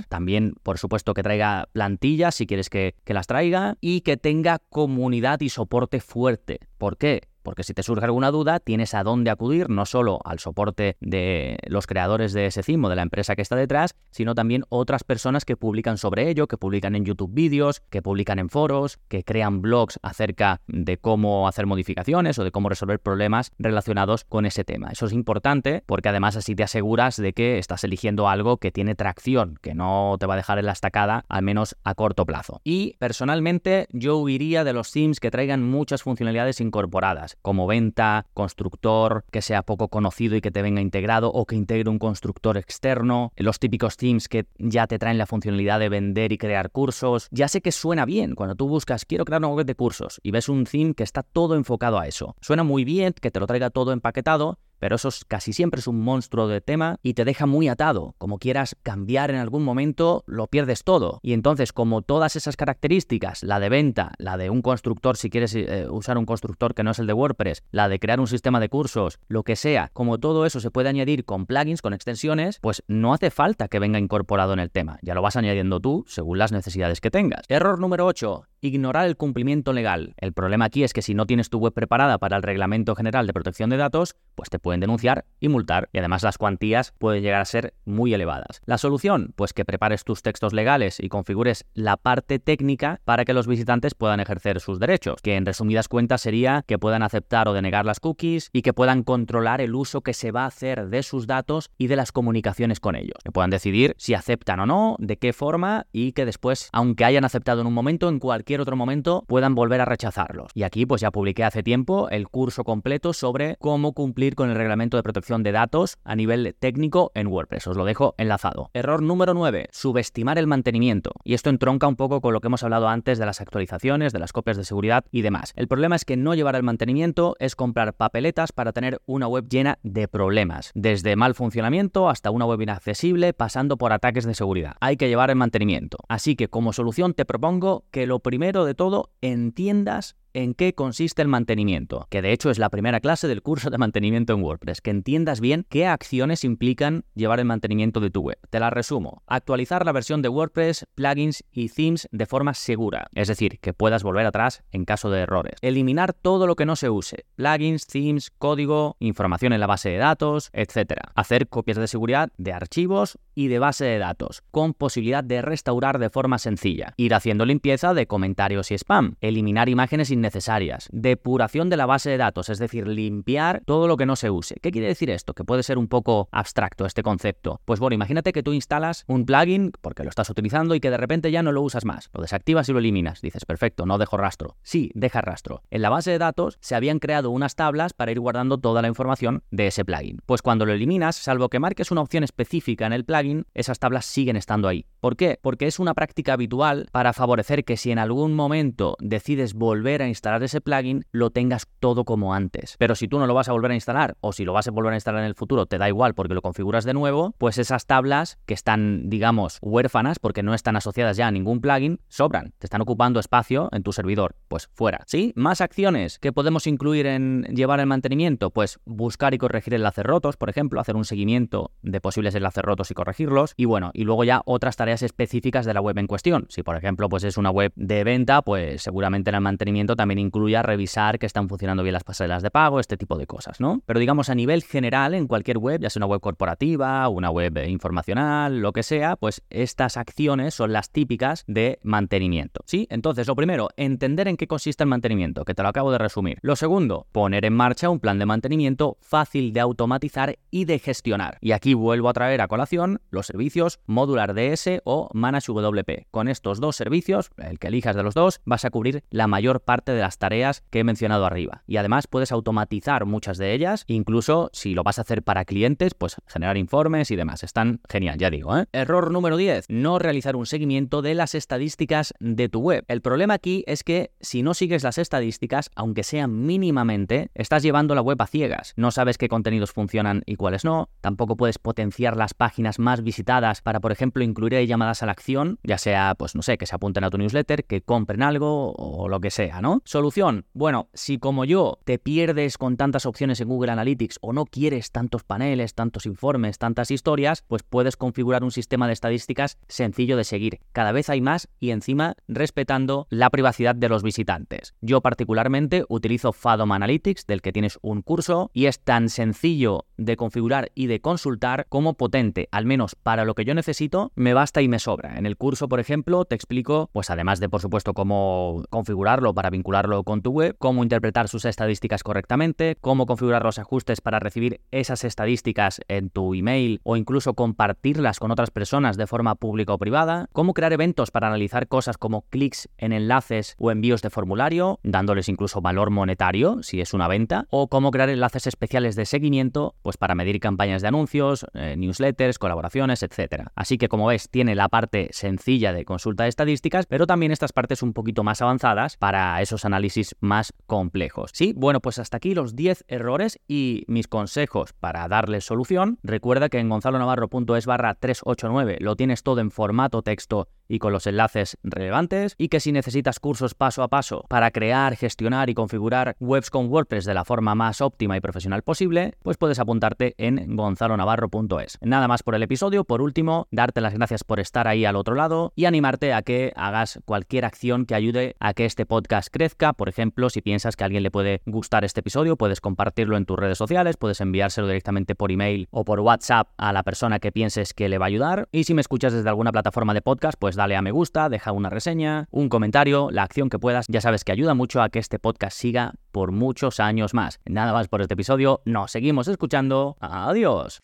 también 0.08 0.54
por 0.62 0.78
supuesto 0.78 1.14
que 1.14 1.22
traiga 1.22 1.68
plantillas 1.72 2.34
si 2.34 2.46
quieres 2.46 2.70
que, 2.70 2.94
que 3.04 3.14
las 3.14 3.26
traiga, 3.26 3.76
y 3.80 4.00
que 4.00 4.16
tenga 4.16 4.58
comunidad 4.70 5.40
y 5.40 5.48
soporte 5.48 6.00
fuerte. 6.00 6.60
¿Por 6.78 6.96
qué? 6.96 7.22
Porque 7.44 7.62
si 7.62 7.74
te 7.74 7.84
surge 7.84 8.06
alguna 8.06 8.32
duda, 8.32 8.58
tienes 8.58 8.94
a 8.94 9.04
dónde 9.04 9.30
acudir, 9.30 9.70
no 9.70 9.86
solo 9.86 10.18
al 10.24 10.40
soporte 10.40 10.96
de 11.00 11.58
los 11.66 11.86
creadores 11.86 12.32
de 12.32 12.46
ese 12.46 12.64
CIM 12.64 12.84
o 12.84 12.88
de 12.88 12.96
la 12.96 13.02
empresa 13.02 13.36
que 13.36 13.42
está 13.42 13.54
detrás, 13.54 13.94
sino 14.10 14.34
también 14.34 14.64
otras 14.70 15.04
personas 15.04 15.44
que 15.44 15.56
publican 15.56 15.98
sobre 15.98 16.28
ello, 16.28 16.48
que 16.48 16.56
publican 16.56 16.96
en 16.96 17.04
YouTube 17.04 17.32
vídeos, 17.32 17.82
que 17.90 18.02
publican 18.02 18.38
en 18.38 18.48
foros, 18.48 18.98
que 19.08 19.22
crean 19.22 19.62
blogs 19.62 20.00
acerca 20.02 20.62
de 20.66 20.96
cómo 20.96 21.46
hacer 21.46 21.66
modificaciones 21.66 22.38
o 22.38 22.44
de 22.44 22.50
cómo 22.50 22.68
resolver 22.68 22.98
problemas 22.98 23.52
relacionados 23.58 24.24
con 24.24 24.46
ese 24.46 24.64
tema. 24.64 24.88
Eso 24.90 25.06
es 25.06 25.12
importante 25.12 25.84
porque 25.86 26.08
además 26.08 26.36
así 26.36 26.56
te 26.56 26.62
aseguras 26.62 27.16
de 27.16 27.34
que 27.34 27.58
estás 27.58 27.84
eligiendo 27.84 28.28
algo 28.28 28.56
que 28.56 28.72
tiene 28.72 28.94
tracción, 28.94 29.58
que 29.60 29.74
no 29.74 30.16
te 30.18 30.26
va 30.26 30.34
a 30.34 30.38
dejar 30.38 30.58
en 30.58 30.66
la 30.66 30.72
estacada, 30.72 31.24
al 31.28 31.42
menos 31.42 31.76
a 31.84 31.94
corto 31.94 32.24
plazo. 32.24 32.62
Y 32.64 32.96
personalmente 32.98 33.86
yo 33.92 34.16
huiría 34.16 34.64
de 34.64 34.72
los 34.72 34.90
themes 34.90 35.20
que 35.20 35.30
traigan 35.30 35.62
muchas 35.62 36.02
funcionalidades 36.02 36.60
incorporadas 36.60 37.33
como 37.42 37.66
venta, 37.66 38.26
constructor, 38.34 39.24
que 39.30 39.42
sea 39.42 39.62
poco 39.62 39.88
conocido 39.88 40.36
y 40.36 40.40
que 40.40 40.50
te 40.50 40.62
venga 40.62 40.80
integrado 40.80 41.30
o 41.30 41.46
que 41.46 41.56
integre 41.56 41.90
un 41.90 41.98
constructor 41.98 42.56
externo, 42.56 43.32
los 43.36 43.58
típicos 43.58 43.96
themes 43.96 44.28
que 44.28 44.46
ya 44.58 44.86
te 44.86 44.98
traen 44.98 45.18
la 45.18 45.26
funcionalidad 45.26 45.78
de 45.80 45.88
vender 45.88 46.32
y 46.32 46.38
crear 46.38 46.70
cursos. 46.70 47.28
Ya 47.30 47.48
sé 47.48 47.60
que 47.60 47.72
suena 47.72 48.04
bien 48.04 48.34
cuando 48.34 48.54
tú 48.54 48.68
buscas 48.68 49.04
quiero 49.04 49.24
crear 49.24 49.40
una 49.40 49.48
web 49.48 49.66
de 49.66 49.74
cursos 49.74 50.20
y 50.22 50.30
ves 50.30 50.48
un 50.48 50.64
theme 50.64 50.94
que 50.94 51.02
está 51.02 51.22
todo 51.22 51.54
enfocado 51.54 51.98
a 51.98 52.06
eso. 52.06 52.36
Suena 52.40 52.62
muy 52.62 52.84
bien 52.84 53.14
que 53.20 53.30
te 53.30 53.40
lo 53.40 53.46
traiga 53.46 53.70
todo 53.70 53.92
empaquetado, 53.92 54.58
pero 54.84 54.96
eso 54.96 55.08
casi 55.28 55.54
siempre 55.54 55.80
es 55.80 55.86
un 55.86 55.98
monstruo 56.02 56.46
de 56.46 56.60
tema 56.60 56.98
y 57.02 57.14
te 57.14 57.24
deja 57.24 57.46
muy 57.46 57.68
atado. 57.68 58.14
Como 58.18 58.38
quieras 58.38 58.76
cambiar 58.82 59.30
en 59.30 59.38
algún 59.38 59.64
momento, 59.64 60.24
lo 60.26 60.46
pierdes 60.46 60.84
todo. 60.84 61.20
Y 61.22 61.32
entonces, 61.32 61.72
como 61.72 62.02
todas 62.02 62.36
esas 62.36 62.54
características, 62.58 63.42
la 63.44 63.60
de 63.60 63.70
venta, 63.70 64.12
la 64.18 64.36
de 64.36 64.50
un 64.50 64.60
constructor, 64.60 65.16
si 65.16 65.30
quieres 65.30 65.54
eh, 65.54 65.86
usar 65.88 66.18
un 66.18 66.26
constructor 66.26 66.74
que 66.74 66.82
no 66.82 66.90
es 66.90 66.98
el 66.98 67.06
de 67.06 67.14
WordPress, 67.14 67.62
la 67.70 67.88
de 67.88 67.98
crear 67.98 68.20
un 68.20 68.26
sistema 68.26 68.60
de 68.60 68.68
cursos, 68.68 69.20
lo 69.26 69.42
que 69.42 69.56
sea, 69.56 69.88
como 69.94 70.18
todo 70.20 70.44
eso 70.44 70.60
se 70.60 70.70
puede 70.70 70.90
añadir 70.90 71.24
con 71.24 71.46
plugins, 71.46 71.80
con 71.80 71.94
extensiones, 71.94 72.58
pues 72.60 72.82
no 72.86 73.14
hace 73.14 73.30
falta 73.30 73.68
que 73.68 73.78
venga 73.78 73.98
incorporado 73.98 74.52
en 74.52 74.58
el 74.58 74.70
tema. 74.70 74.98
Ya 75.00 75.14
lo 75.14 75.22
vas 75.22 75.36
añadiendo 75.36 75.80
tú 75.80 76.04
según 76.06 76.36
las 76.36 76.52
necesidades 76.52 77.00
que 77.00 77.10
tengas. 77.10 77.46
Error 77.48 77.78
número 77.78 78.04
8 78.04 78.44
ignorar 78.68 79.06
el 79.06 79.16
cumplimiento 79.16 79.72
legal. 79.72 80.14
El 80.18 80.32
problema 80.32 80.66
aquí 80.66 80.84
es 80.84 80.92
que 80.92 81.02
si 81.02 81.14
no 81.14 81.26
tienes 81.26 81.50
tu 81.50 81.58
web 81.58 81.72
preparada 81.72 82.18
para 82.18 82.36
el 82.36 82.42
Reglamento 82.42 82.94
General 82.94 83.26
de 83.26 83.32
Protección 83.32 83.70
de 83.70 83.76
Datos, 83.76 84.16
pues 84.34 84.50
te 84.50 84.58
pueden 84.58 84.80
denunciar 84.80 85.24
y 85.40 85.48
multar 85.48 85.88
y 85.92 85.98
además 85.98 86.22
las 86.22 86.38
cuantías 86.38 86.92
pueden 86.98 87.22
llegar 87.22 87.40
a 87.40 87.44
ser 87.44 87.74
muy 87.84 88.14
elevadas. 88.14 88.60
La 88.66 88.78
solución, 88.78 89.32
pues 89.36 89.52
que 89.52 89.64
prepares 89.64 90.04
tus 90.04 90.22
textos 90.22 90.52
legales 90.52 91.00
y 91.00 91.08
configures 91.08 91.66
la 91.74 91.96
parte 91.96 92.38
técnica 92.38 93.00
para 93.04 93.24
que 93.24 93.34
los 93.34 93.46
visitantes 93.46 93.94
puedan 93.94 94.20
ejercer 94.20 94.60
sus 94.60 94.78
derechos, 94.78 95.20
que 95.22 95.36
en 95.36 95.46
resumidas 95.46 95.88
cuentas 95.88 96.22
sería 96.22 96.64
que 96.66 96.78
puedan 96.78 97.02
aceptar 97.02 97.48
o 97.48 97.52
denegar 97.52 97.84
las 97.84 98.00
cookies 98.00 98.50
y 98.52 98.62
que 98.62 98.72
puedan 98.72 99.02
controlar 99.02 99.60
el 99.60 99.74
uso 99.74 100.00
que 100.00 100.14
se 100.14 100.30
va 100.30 100.44
a 100.44 100.46
hacer 100.46 100.88
de 100.88 101.02
sus 101.02 101.26
datos 101.26 101.70
y 101.78 101.86
de 101.86 101.96
las 101.96 102.12
comunicaciones 102.12 102.80
con 102.80 102.96
ellos, 102.96 103.18
que 103.24 103.32
puedan 103.32 103.50
decidir 103.50 103.94
si 103.98 104.14
aceptan 104.14 104.60
o 104.60 104.66
no, 104.66 104.96
de 104.98 105.16
qué 105.16 105.32
forma 105.32 105.86
y 105.92 106.12
que 106.12 106.24
después, 106.24 106.68
aunque 106.72 107.04
hayan 107.04 107.24
aceptado 107.24 107.60
en 107.60 107.66
un 107.66 107.74
momento, 107.74 108.08
en 108.08 108.18
cualquier 108.18 108.53
otro 108.60 108.76
momento 108.76 109.24
puedan 109.26 109.54
volver 109.54 109.80
a 109.80 109.84
rechazarlos. 109.84 110.50
Y 110.54 110.62
aquí 110.62 110.86
pues 110.86 111.00
ya 111.00 111.10
publiqué 111.10 111.44
hace 111.44 111.62
tiempo 111.62 112.08
el 112.10 112.28
curso 112.28 112.64
completo 112.64 113.12
sobre 113.12 113.56
cómo 113.58 113.92
cumplir 113.92 114.34
con 114.34 114.50
el 114.50 114.56
reglamento 114.56 114.96
de 114.96 115.02
protección 115.02 115.42
de 115.42 115.52
datos 115.52 115.98
a 116.04 116.16
nivel 116.16 116.54
técnico 116.58 117.12
en 117.14 117.28
WordPress. 117.28 117.66
Os 117.66 117.76
lo 117.76 117.84
dejo 117.84 118.14
enlazado. 118.18 118.70
Error 118.74 119.02
número 119.02 119.34
9. 119.34 119.68
Subestimar 119.70 120.38
el 120.38 120.46
mantenimiento. 120.46 121.12
Y 121.24 121.34
esto 121.34 121.50
entronca 121.50 121.86
un 121.86 121.96
poco 121.96 122.20
con 122.20 122.32
lo 122.32 122.40
que 122.40 122.48
hemos 122.48 122.62
hablado 122.62 122.88
antes 122.88 123.18
de 123.18 123.26
las 123.26 123.40
actualizaciones, 123.40 124.12
de 124.12 124.18
las 124.18 124.32
copias 124.32 124.56
de 124.56 124.64
seguridad 124.64 125.04
y 125.10 125.22
demás. 125.22 125.52
El 125.56 125.68
problema 125.68 125.96
es 125.96 126.04
que 126.04 126.16
no 126.16 126.34
llevar 126.34 126.56
el 126.56 126.62
mantenimiento 126.62 127.36
es 127.38 127.56
comprar 127.56 127.94
papeletas 127.94 128.52
para 128.52 128.72
tener 128.72 129.00
una 129.06 129.28
web 129.28 129.48
llena 129.48 129.78
de 129.82 130.08
problemas, 130.08 130.70
desde 130.74 131.16
mal 131.16 131.34
funcionamiento 131.34 132.08
hasta 132.08 132.30
una 132.30 132.46
web 132.46 132.60
inaccesible, 132.60 133.32
pasando 133.32 133.76
por 133.76 133.92
ataques 133.92 134.24
de 134.24 134.34
seguridad. 134.34 134.76
Hay 134.80 134.96
que 134.96 135.08
llevar 135.08 135.30
el 135.30 135.36
mantenimiento. 135.36 135.98
Así 136.08 136.36
que 136.36 136.48
como 136.48 136.72
solución 136.72 137.14
te 137.14 137.24
propongo 137.24 137.84
que 137.90 138.06
lo 138.06 138.20
primero 138.20 138.43
de 138.52 138.74
todo 138.74 139.10
entiendas 139.20 140.16
en 140.34 140.54
qué 140.54 140.74
consiste 140.74 141.22
el 141.22 141.28
mantenimiento, 141.28 142.06
que 142.10 142.20
de 142.20 142.32
hecho 142.32 142.50
es 142.50 142.58
la 142.58 142.68
primera 142.68 143.00
clase 143.00 143.28
del 143.28 143.40
curso 143.40 143.70
de 143.70 143.78
mantenimiento 143.78 144.34
en 144.34 144.42
WordPress, 144.42 144.80
que 144.80 144.90
entiendas 144.90 145.40
bien 145.40 145.64
qué 145.68 145.86
acciones 145.86 146.44
implican 146.44 147.04
llevar 147.14 147.38
el 147.38 147.46
mantenimiento 147.46 148.00
de 148.00 148.10
tu 148.10 148.20
web. 148.20 148.38
Te 148.50 148.60
la 148.60 148.70
resumo. 148.70 149.22
Actualizar 149.26 149.86
la 149.86 149.92
versión 149.92 150.22
de 150.22 150.28
WordPress, 150.28 150.86
plugins 150.94 151.44
y 151.52 151.68
themes 151.68 152.08
de 152.10 152.26
forma 152.26 152.54
segura, 152.54 153.08
es 153.14 153.28
decir, 153.28 153.60
que 153.60 153.72
puedas 153.72 154.02
volver 154.02 154.26
atrás 154.26 154.64
en 154.72 154.84
caso 154.84 155.10
de 155.10 155.20
errores. 155.20 155.54
Eliminar 155.62 156.12
todo 156.12 156.46
lo 156.46 156.56
que 156.56 156.66
no 156.66 156.76
se 156.76 156.90
use, 156.90 157.24
plugins, 157.36 157.86
themes, 157.86 158.30
código, 158.30 158.96
información 158.98 159.52
en 159.52 159.60
la 159.60 159.68
base 159.68 159.90
de 159.90 159.98
datos, 159.98 160.50
etc. 160.52 160.94
Hacer 161.14 161.48
copias 161.48 161.78
de 161.78 161.86
seguridad 161.86 162.30
de 162.36 162.52
archivos 162.52 163.18
y 163.36 163.48
de 163.48 163.60
base 163.60 163.84
de 163.84 163.98
datos, 163.98 164.42
con 164.50 164.74
posibilidad 164.74 165.22
de 165.22 165.42
restaurar 165.42 165.98
de 165.98 166.10
forma 166.10 166.38
sencilla. 166.38 166.94
Ir 166.96 167.14
haciendo 167.14 167.46
limpieza 167.46 167.94
de 167.94 168.06
comentarios 168.06 168.70
y 168.70 168.74
spam. 168.74 169.16
Eliminar 169.20 169.68
imágenes 169.68 170.10
necesarias, 170.24 170.88
depuración 170.90 171.70
de 171.70 171.76
la 171.76 171.86
base 171.86 172.10
de 172.10 172.16
datos, 172.16 172.48
es 172.48 172.58
decir, 172.58 172.88
limpiar 172.88 173.62
todo 173.64 173.86
lo 173.86 173.96
que 173.96 174.06
no 174.06 174.16
se 174.16 174.30
use. 174.30 174.56
¿Qué 174.60 174.72
quiere 174.72 174.88
decir 174.88 175.10
esto? 175.10 175.34
Que 175.34 175.44
puede 175.44 175.62
ser 175.62 175.78
un 175.78 175.86
poco 175.86 176.28
abstracto 176.32 176.86
este 176.86 177.02
concepto. 177.02 177.60
Pues 177.64 177.78
bueno, 177.78 177.94
imagínate 177.94 178.32
que 178.32 178.42
tú 178.42 178.52
instalas 178.52 179.04
un 179.06 179.26
plugin 179.26 179.70
porque 179.80 180.02
lo 180.02 180.08
estás 180.08 180.30
utilizando 180.30 180.74
y 180.74 180.80
que 180.80 180.90
de 180.90 180.96
repente 180.96 181.30
ya 181.30 181.42
no 181.42 181.52
lo 181.52 181.62
usas 181.62 181.84
más. 181.84 182.10
Lo 182.12 182.22
desactivas 182.22 182.68
y 182.68 182.72
lo 182.72 182.78
eliminas. 182.78 183.20
Dices, 183.20 183.44
perfecto, 183.44 183.86
no 183.86 183.98
dejo 183.98 184.16
rastro. 184.16 184.56
Sí, 184.62 184.90
deja 184.94 185.20
rastro. 185.20 185.62
En 185.70 185.82
la 185.82 185.90
base 185.90 186.10
de 186.10 186.18
datos 186.18 186.58
se 186.60 186.74
habían 186.74 186.98
creado 186.98 187.30
unas 187.30 187.54
tablas 187.54 187.92
para 187.92 188.10
ir 188.10 188.18
guardando 188.18 188.58
toda 188.58 188.82
la 188.82 188.88
información 188.88 189.42
de 189.50 189.66
ese 189.66 189.84
plugin. 189.84 190.20
Pues 190.26 190.42
cuando 190.42 190.66
lo 190.66 190.72
eliminas, 190.72 191.16
salvo 191.16 191.48
que 191.50 191.60
marques 191.60 191.90
una 191.90 192.00
opción 192.00 192.24
específica 192.24 192.86
en 192.86 192.92
el 192.94 193.04
plugin, 193.04 193.46
esas 193.54 193.78
tablas 193.78 194.06
siguen 194.06 194.36
estando 194.36 194.68
ahí. 194.68 194.86
¿Por 195.00 195.16
qué? 195.16 195.38
Porque 195.42 195.66
es 195.66 195.78
una 195.78 195.94
práctica 195.94 196.32
habitual 196.32 196.88
para 196.92 197.12
favorecer 197.12 197.64
que 197.64 197.76
si 197.76 197.90
en 197.90 197.98
algún 197.98 198.34
momento 198.34 198.96
decides 199.00 199.52
volver 199.54 200.00
a 200.02 200.06
instalar 200.14 200.42
ese 200.42 200.60
plugin, 200.60 201.04
lo 201.12 201.30
tengas 201.30 201.68
todo 201.80 202.04
como 202.04 202.34
antes. 202.34 202.76
Pero 202.78 202.94
si 202.94 203.08
tú 203.08 203.18
no 203.18 203.26
lo 203.26 203.34
vas 203.34 203.48
a 203.48 203.52
volver 203.52 203.72
a 203.72 203.74
instalar 203.74 204.16
o 204.20 204.32
si 204.32 204.44
lo 204.44 204.52
vas 204.52 204.66
a 204.68 204.70
volver 204.70 204.92
a 204.92 204.96
instalar 204.96 205.20
en 205.20 205.26
el 205.26 205.34
futuro, 205.34 205.66
te 205.66 205.78
da 205.78 205.88
igual 205.88 206.14
porque 206.14 206.34
lo 206.34 206.42
configuras 206.42 206.84
de 206.84 206.94
nuevo, 206.94 207.34
pues 207.38 207.58
esas 207.58 207.86
tablas 207.86 208.38
que 208.46 208.54
están, 208.54 209.10
digamos, 209.10 209.58
huérfanas 209.60 210.18
porque 210.18 210.42
no 210.42 210.54
están 210.54 210.76
asociadas 210.76 211.16
ya 211.16 211.26
a 211.26 211.30
ningún 211.30 211.60
plugin, 211.60 212.00
sobran. 212.08 212.52
Te 212.58 212.66
están 212.66 212.80
ocupando 212.80 213.20
espacio 213.20 213.68
en 213.72 213.82
tu 213.82 213.92
servidor. 213.92 214.36
Pues 214.48 214.68
fuera. 214.72 215.02
¿Sí? 215.06 215.32
Más 215.36 215.60
acciones 215.60 216.18
que 216.18 216.32
podemos 216.32 216.66
incluir 216.66 217.06
en 217.06 217.42
llevar 217.54 217.80
el 217.80 217.86
mantenimiento, 217.86 218.50
pues 218.50 218.78
buscar 218.84 219.34
y 219.34 219.38
corregir 219.38 219.74
enlaces 219.74 220.04
rotos, 220.04 220.36
por 220.36 220.50
ejemplo, 220.50 220.80
hacer 220.80 220.96
un 220.96 221.04
seguimiento 221.04 221.72
de 221.82 222.00
posibles 222.00 222.34
enlaces 222.34 222.62
rotos 222.62 222.90
y 222.90 222.94
corregirlos. 222.94 223.54
Y 223.56 223.64
bueno, 223.64 223.90
y 223.94 224.04
luego 224.04 224.24
ya 224.24 224.42
otras 224.44 224.76
tareas 224.76 225.02
específicas 225.02 225.66
de 225.66 225.74
la 225.74 225.80
web 225.80 225.98
en 225.98 226.06
cuestión. 226.06 226.46
Si 226.48 226.62
por 226.62 226.76
ejemplo, 226.76 227.08
pues 227.08 227.24
es 227.24 227.36
una 227.36 227.50
web 227.50 227.72
de 227.76 228.04
venta, 228.04 228.42
pues 228.42 228.82
seguramente 228.82 229.30
en 229.30 229.36
el 229.36 229.40
mantenimiento 229.40 229.96
también 229.96 230.03
incluya 230.12 230.62
revisar 230.62 231.18
que 231.18 231.26
están 231.26 231.48
funcionando 231.48 231.82
bien 231.82 231.92
las 231.92 232.04
pasarelas 232.04 232.42
de 232.42 232.50
pago, 232.50 232.80
este 232.80 232.96
tipo 232.96 233.16
de 233.16 233.26
cosas, 233.26 233.60
¿no? 233.60 233.82
Pero 233.86 234.00
digamos 234.00 234.28
a 234.28 234.34
nivel 234.34 234.62
general, 234.62 235.14
en 235.14 235.26
cualquier 235.26 235.58
web, 235.58 235.80
ya 235.80 235.90
sea 235.90 236.00
una 236.00 236.06
web 236.06 236.20
corporativa, 236.20 237.08
una 237.08 237.30
web 237.30 237.66
informacional, 237.68 238.60
lo 238.60 238.72
que 238.72 238.82
sea, 238.82 239.16
pues 239.16 239.42
estas 239.50 239.96
acciones 239.96 240.54
son 240.54 240.72
las 240.72 240.90
típicas 240.90 241.44
de 241.46 241.78
mantenimiento, 241.82 242.60
¿sí? 242.66 242.86
Entonces, 242.90 243.26
lo 243.26 243.36
primero, 243.36 243.68
entender 243.76 244.28
en 244.28 244.36
qué 244.36 244.46
consiste 244.46 244.84
el 244.84 244.88
mantenimiento, 244.88 245.44
que 245.44 245.54
te 245.54 245.62
lo 245.62 245.68
acabo 245.68 245.92
de 245.92 245.98
resumir. 245.98 246.38
Lo 246.42 246.56
segundo, 246.56 247.06
poner 247.12 247.44
en 247.44 247.54
marcha 247.54 247.90
un 247.90 248.00
plan 248.00 248.18
de 248.18 248.26
mantenimiento 248.26 248.96
fácil 249.00 249.52
de 249.52 249.60
automatizar 249.60 250.38
y 250.50 250.64
de 250.64 250.78
gestionar. 250.78 251.38
Y 251.40 251.52
aquí 251.52 251.74
vuelvo 251.74 252.08
a 252.08 252.12
traer 252.12 252.40
a 252.40 252.48
colación 252.48 253.00
los 253.10 253.26
servicios 253.26 253.80
Modular 253.86 254.34
DS 254.34 254.80
o 254.84 255.08
Manage 255.12 255.52
WP. 255.52 256.06
Con 256.10 256.28
estos 256.28 256.60
dos 256.60 256.76
servicios, 256.76 257.30
el 257.36 257.58
que 257.58 257.68
elijas 257.68 257.96
de 257.96 258.02
los 258.02 258.14
dos, 258.14 258.40
vas 258.44 258.64
a 258.64 258.70
cubrir 258.70 259.04
la 259.10 259.26
mayor 259.26 259.60
parte 259.60 259.92
de 259.94 260.00
las 260.00 260.18
tareas 260.18 260.62
que 260.70 260.80
he 260.80 260.84
mencionado 260.84 261.26
arriba. 261.26 261.62
Y 261.66 261.76
además 261.76 262.06
puedes 262.06 262.32
automatizar 262.32 263.04
muchas 263.04 263.38
de 263.38 263.52
ellas, 263.52 263.84
incluso 263.86 264.50
si 264.52 264.74
lo 264.74 264.82
vas 264.82 264.98
a 264.98 265.02
hacer 265.02 265.22
para 265.22 265.44
clientes, 265.44 265.94
pues 265.94 266.16
generar 266.26 266.56
informes 266.56 267.10
y 267.10 267.16
demás. 267.16 267.42
Están 267.42 267.80
genial, 267.88 268.18
ya 268.18 268.30
digo. 268.30 268.56
¿eh? 268.56 268.66
Error 268.72 269.10
número 269.10 269.36
10, 269.36 269.66
no 269.68 269.98
realizar 269.98 270.36
un 270.36 270.46
seguimiento 270.46 271.02
de 271.02 271.14
las 271.14 271.34
estadísticas 271.34 272.14
de 272.20 272.48
tu 272.48 272.60
web. 272.60 272.84
El 272.88 273.02
problema 273.02 273.34
aquí 273.34 273.64
es 273.66 273.84
que 273.84 274.12
si 274.20 274.42
no 274.42 274.54
sigues 274.54 274.82
las 274.82 274.98
estadísticas, 274.98 275.70
aunque 275.74 276.04
sean 276.04 276.46
mínimamente, 276.46 277.30
estás 277.34 277.62
llevando 277.62 277.94
la 277.94 278.02
web 278.02 278.20
a 278.20 278.26
ciegas. 278.26 278.72
No 278.76 278.90
sabes 278.90 279.18
qué 279.18 279.28
contenidos 279.28 279.72
funcionan 279.72 280.22
y 280.26 280.36
cuáles 280.36 280.64
no. 280.64 280.88
Tampoco 281.00 281.36
puedes 281.36 281.58
potenciar 281.58 282.16
las 282.16 282.34
páginas 282.34 282.78
más 282.78 283.02
visitadas 283.02 283.60
para, 283.62 283.80
por 283.80 283.92
ejemplo, 283.92 284.22
incluir 284.22 284.54
llamadas 284.62 285.02
a 285.02 285.06
la 285.06 285.12
acción, 285.12 285.58
ya 285.62 285.78
sea, 285.78 286.14
pues 286.16 286.34
no 286.34 286.42
sé, 286.42 286.58
que 286.58 286.66
se 286.66 286.74
apunten 286.74 287.04
a 287.04 287.10
tu 287.10 287.18
newsletter, 287.18 287.64
que 287.64 287.80
compren 287.80 288.22
algo 288.22 288.72
o 288.72 289.08
lo 289.08 289.20
que 289.20 289.30
sea, 289.30 289.60
¿no? 289.60 289.82
Solución, 289.86 290.46
bueno, 290.54 290.88
si 290.94 291.18
como 291.18 291.44
yo 291.44 291.78
te 291.84 291.98
pierdes 291.98 292.56
con 292.56 292.78
tantas 292.78 293.04
opciones 293.04 293.42
en 293.42 293.48
Google 293.48 293.70
Analytics 293.70 294.18
o 294.22 294.32
no 294.32 294.46
quieres 294.46 294.90
tantos 294.90 295.24
paneles, 295.24 295.74
tantos 295.74 296.06
informes, 296.06 296.56
tantas 296.56 296.90
historias, 296.90 297.44
pues 297.46 297.62
puedes 297.62 297.98
configurar 297.98 298.44
un 298.44 298.50
sistema 298.50 298.86
de 298.86 298.94
estadísticas 298.94 299.58
sencillo 299.68 300.16
de 300.16 300.24
seguir. 300.24 300.60
Cada 300.72 300.92
vez 300.92 301.10
hay 301.10 301.20
más 301.20 301.50
y 301.60 301.68
encima 301.68 302.14
respetando 302.28 303.06
la 303.10 303.28
privacidad 303.28 303.74
de 303.74 303.90
los 303.90 304.02
visitantes. 304.02 304.74
Yo 304.80 305.02
particularmente 305.02 305.84
utilizo 305.90 306.32
Fadom 306.32 306.72
Analytics, 306.72 307.26
del 307.26 307.42
que 307.42 307.52
tienes 307.52 307.78
un 307.82 308.00
curso, 308.00 308.50
y 308.54 308.66
es 308.66 308.80
tan 308.80 309.10
sencillo 309.10 309.84
de 309.98 310.16
configurar 310.16 310.72
y 310.74 310.86
de 310.86 311.02
consultar 311.02 311.66
como 311.68 311.92
potente, 311.92 312.48
al 312.52 312.64
menos 312.64 312.94
para 312.94 313.26
lo 313.26 313.34
que 313.34 313.44
yo 313.44 313.52
necesito, 313.52 314.12
me 314.14 314.32
basta 314.32 314.62
y 314.62 314.68
me 314.68 314.78
sobra. 314.78 315.18
En 315.18 315.26
el 315.26 315.36
curso, 315.36 315.68
por 315.68 315.78
ejemplo, 315.78 316.24
te 316.24 316.34
explico, 316.34 316.88
pues 316.94 317.10
además 317.10 317.38
de 317.38 317.50
por 317.50 317.60
supuesto 317.60 317.92
cómo 317.92 318.64
configurarlo 318.70 319.34
para 319.34 319.50
vincularlo 319.64 320.04
con 320.04 320.20
tu 320.20 320.30
web, 320.30 320.56
cómo 320.58 320.82
interpretar 320.82 321.26
sus 321.26 321.46
estadísticas 321.46 322.02
correctamente, 322.02 322.76
cómo 322.82 323.06
configurar 323.06 323.42
los 323.44 323.58
ajustes 323.58 324.02
para 324.02 324.18
recibir 324.18 324.60
esas 324.70 325.04
estadísticas 325.04 325.80
en 325.88 326.10
tu 326.10 326.34
email 326.34 326.82
o 326.84 326.96
incluso 326.96 327.32
compartirlas 327.32 328.18
con 328.18 328.30
otras 328.30 328.50
personas 328.50 328.98
de 328.98 329.06
forma 329.06 329.36
pública 329.36 329.72
o 329.72 329.78
privada, 329.78 330.28
cómo 330.32 330.52
crear 330.52 330.74
eventos 330.74 331.10
para 331.10 331.28
analizar 331.28 331.66
cosas 331.66 331.96
como 331.96 332.26
clics 332.28 332.68
en 332.76 332.92
enlaces 332.92 333.56
o 333.58 333.70
envíos 333.70 334.02
de 334.02 334.10
formulario, 334.10 334.80
dándoles 334.82 335.30
incluso 335.30 335.62
valor 335.62 335.88
monetario 335.88 336.62
si 336.62 336.82
es 336.82 336.92
una 336.92 337.08
venta, 337.08 337.46
o 337.48 337.68
cómo 337.68 337.90
crear 337.90 338.10
enlaces 338.10 338.46
especiales 338.46 338.96
de 338.96 339.06
seguimiento, 339.06 339.76
pues 339.80 339.96
para 339.96 340.14
medir 340.14 340.40
campañas 340.40 340.82
de 340.82 340.88
anuncios, 340.88 341.46
eh, 341.54 341.76
newsletters, 341.78 342.38
colaboraciones, 342.38 343.02
etc. 343.02 343.46
Así 343.54 343.78
que 343.78 343.88
como 343.88 344.08
ves, 344.08 344.28
tiene 344.28 344.54
la 344.54 344.68
parte 344.68 345.08
sencilla 345.12 345.72
de 345.72 345.86
consulta 345.86 346.24
de 346.24 346.28
estadísticas, 346.28 346.84
pero 346.84 347.06
también 347.06 347.32
estas 347.32 347.54
partes 347.54 347.82
un 347.82 347.94
poquito 347.94 348.24
más 348.24 348.42
avanzadas 348.42 348.98
para 348.98 349.40
esos 349.40 349.53
análisis 349.64 350.16
más 350.20 350.52
complejos. 350.66 351.30
Sí, 351.34 351.52
bueno, 351.54 351.80
pues 351.80 351.98
hasta 351.98 352.16
aquí 352.16 352.34
los 352.34 352.56
10 352.56 352.84
errores 352.88 353.38
y 353.46 353.84
mis 353.86 354.08
consejos 354.08 354.72
para 354.72 355.06
darles 355.08 355.44
solución. 355.44 355.98
Recuerda 356.02 356.48
que 356.48 356.58
en 356.58 356.68
gonzalonavarro.es 356.68 357.66
barra 357.66 357.94
389 357.94 358.78
lo 358.80 358.96
tienes 358.96 359.22
todo 359.22 359.40
en 359.40 359.50
formato 359.50 360.02
texto 360.02 360.48
y 360.68 360.78
con 360.78 360.92
los 360.92 361.06
enlaces 361.06 361.58
relevantes 361.62 362.34
y 362.38 362.48
que 362.48 362.60
si 362.60 362.72
necesitas 362.72 363.20
cursos 363.20 363.54
paso 363.54 363.82
a 363.82 363.88
paso 363.88 364.24
para 364.28 364.50
crear, 364.50 364.96
gestionar 364.96 365.50
y 365.50 365.54
configurar 365.54 366.16
webs 366.20 366.50
con 366.50 366.68
WordPress 366.68 367.04
de 367.04 367.14
la 367.14 367.24
forma 367.24 367.54
más 367.54 367.80
óptima 367.80 368.16
y 368.16 368.20
profesional 368.20 368.62
posible, 368.62 369.14
pues 369.22 369.36
puedes 369.36 369.58
apuntarte 369.58 370.14
en 370.18 370.56
gonzalonavarro.es. 370.56 371.78
Nada 371.80 372.08
más 372.08 372.22
por 372.22 372.34
el 372.34 372.42
episodio, 372.42 372.84
por 372.84 373.02
último, 373.02 373.46
darte 373.50 373.80
las 373.80 373.94
gracias 373.94 374.24
por 374.24 374.40
estar 374.40 374.68
ahí 374.68 374.84
al 374.84 374.96
otro 374.96 375.14
lado 375.14 375.52
y 375.56 375.66
animarte 375.66 376.12
a 376.12 376.22
que 376.22 376.52
hagas 376.56 377.00
cualquier 377.04 377.44
acción 377.44 377.86
que 377.86 377.94
ayude 377.94 378.36
a 378.40 378.54
que 378.54 378.64
este 378.64 378.86
podcast 378.86 379.28
crezca, 379.30 379.72
por 379.72 379.88
ejemplo, 379.88 380.30
si 380.30 380.40
piensas 380.40 380.76
que 380.76 380.84
a 380.84 380.86
alguien 380.86 381.02
le 381.02 381.10
puede 381.10 381.42
gustar 381.46 381.84
este 381.84 382.00
episodio, 382.00 382.36
puedes 382.36 382.60
compartirlo 382.60 383.16
en 383.16 383.26
tus 383.26 383.38
redes 383.38 383.58
sociales, 383.58 383.96
puedes 383.96 384.20
enviárselo 384.20 384.66
directamente 384.66 385.14
por 385.14 385.32
email 385.32 385.68
o 385.70 385.84
por 385.84 386.00
WhatsApp 386.00 386.48
a 386.56 386.72
la 386.72 386.82
persona 386.82 387.18
que 387.18 387.32
pienses 387.32 387.74
que 387.74 387.88
le 387.88 387.98
va 387.98 388.06
a 388.06 388.08
ayudar 388.08 388.48
y 388.52 388.64
si 388.64 388.74
me 388.74 388.80
escuchas 388.80 389.12
desde 389.12 389.28
alguna 389.28 389.52
plataforma 389.52 389.94
de 389.94 390.02
podcast, 390.02 390.38
pues 390.54 390.58
dale 390.58 390.76
a 390.76 390.82
me 390.82 390.92
gusta, 390.92 391.28
deja 391.28 391.50
una 391.50 391.68
reseña, 391.68 392.28
un 392.30 392.48
comentario, 392.48 393.08
la 393.10 393.24
acción 393.24 393.50
que 393.50 393.58
puedas. 393.58 393.86
Ya 393.88 394.00
sabes 394.00 394.22
que 394.22 394.30
ayuda 394.30 394.54
mucho 394.54 394.82
a 394.82 394.88
que 394.88 395.00
este 395.00 395.18
podcast 395.18 395.58
siga 395.58 395.94
por 396.12 396.30
muchos 396.30 396.78
años 396.78 397.12
más. 397.12 397.40
Nada 397.44 397.72
más 397.72 397.88
por 397.88 398.02
este 398.02 398.14
episodio, 398.14 398.60
nos 398.64 398.92
seguimos 398.92 399.26
escuchando. 399.26 399.96
Adiós. 399.98 400.80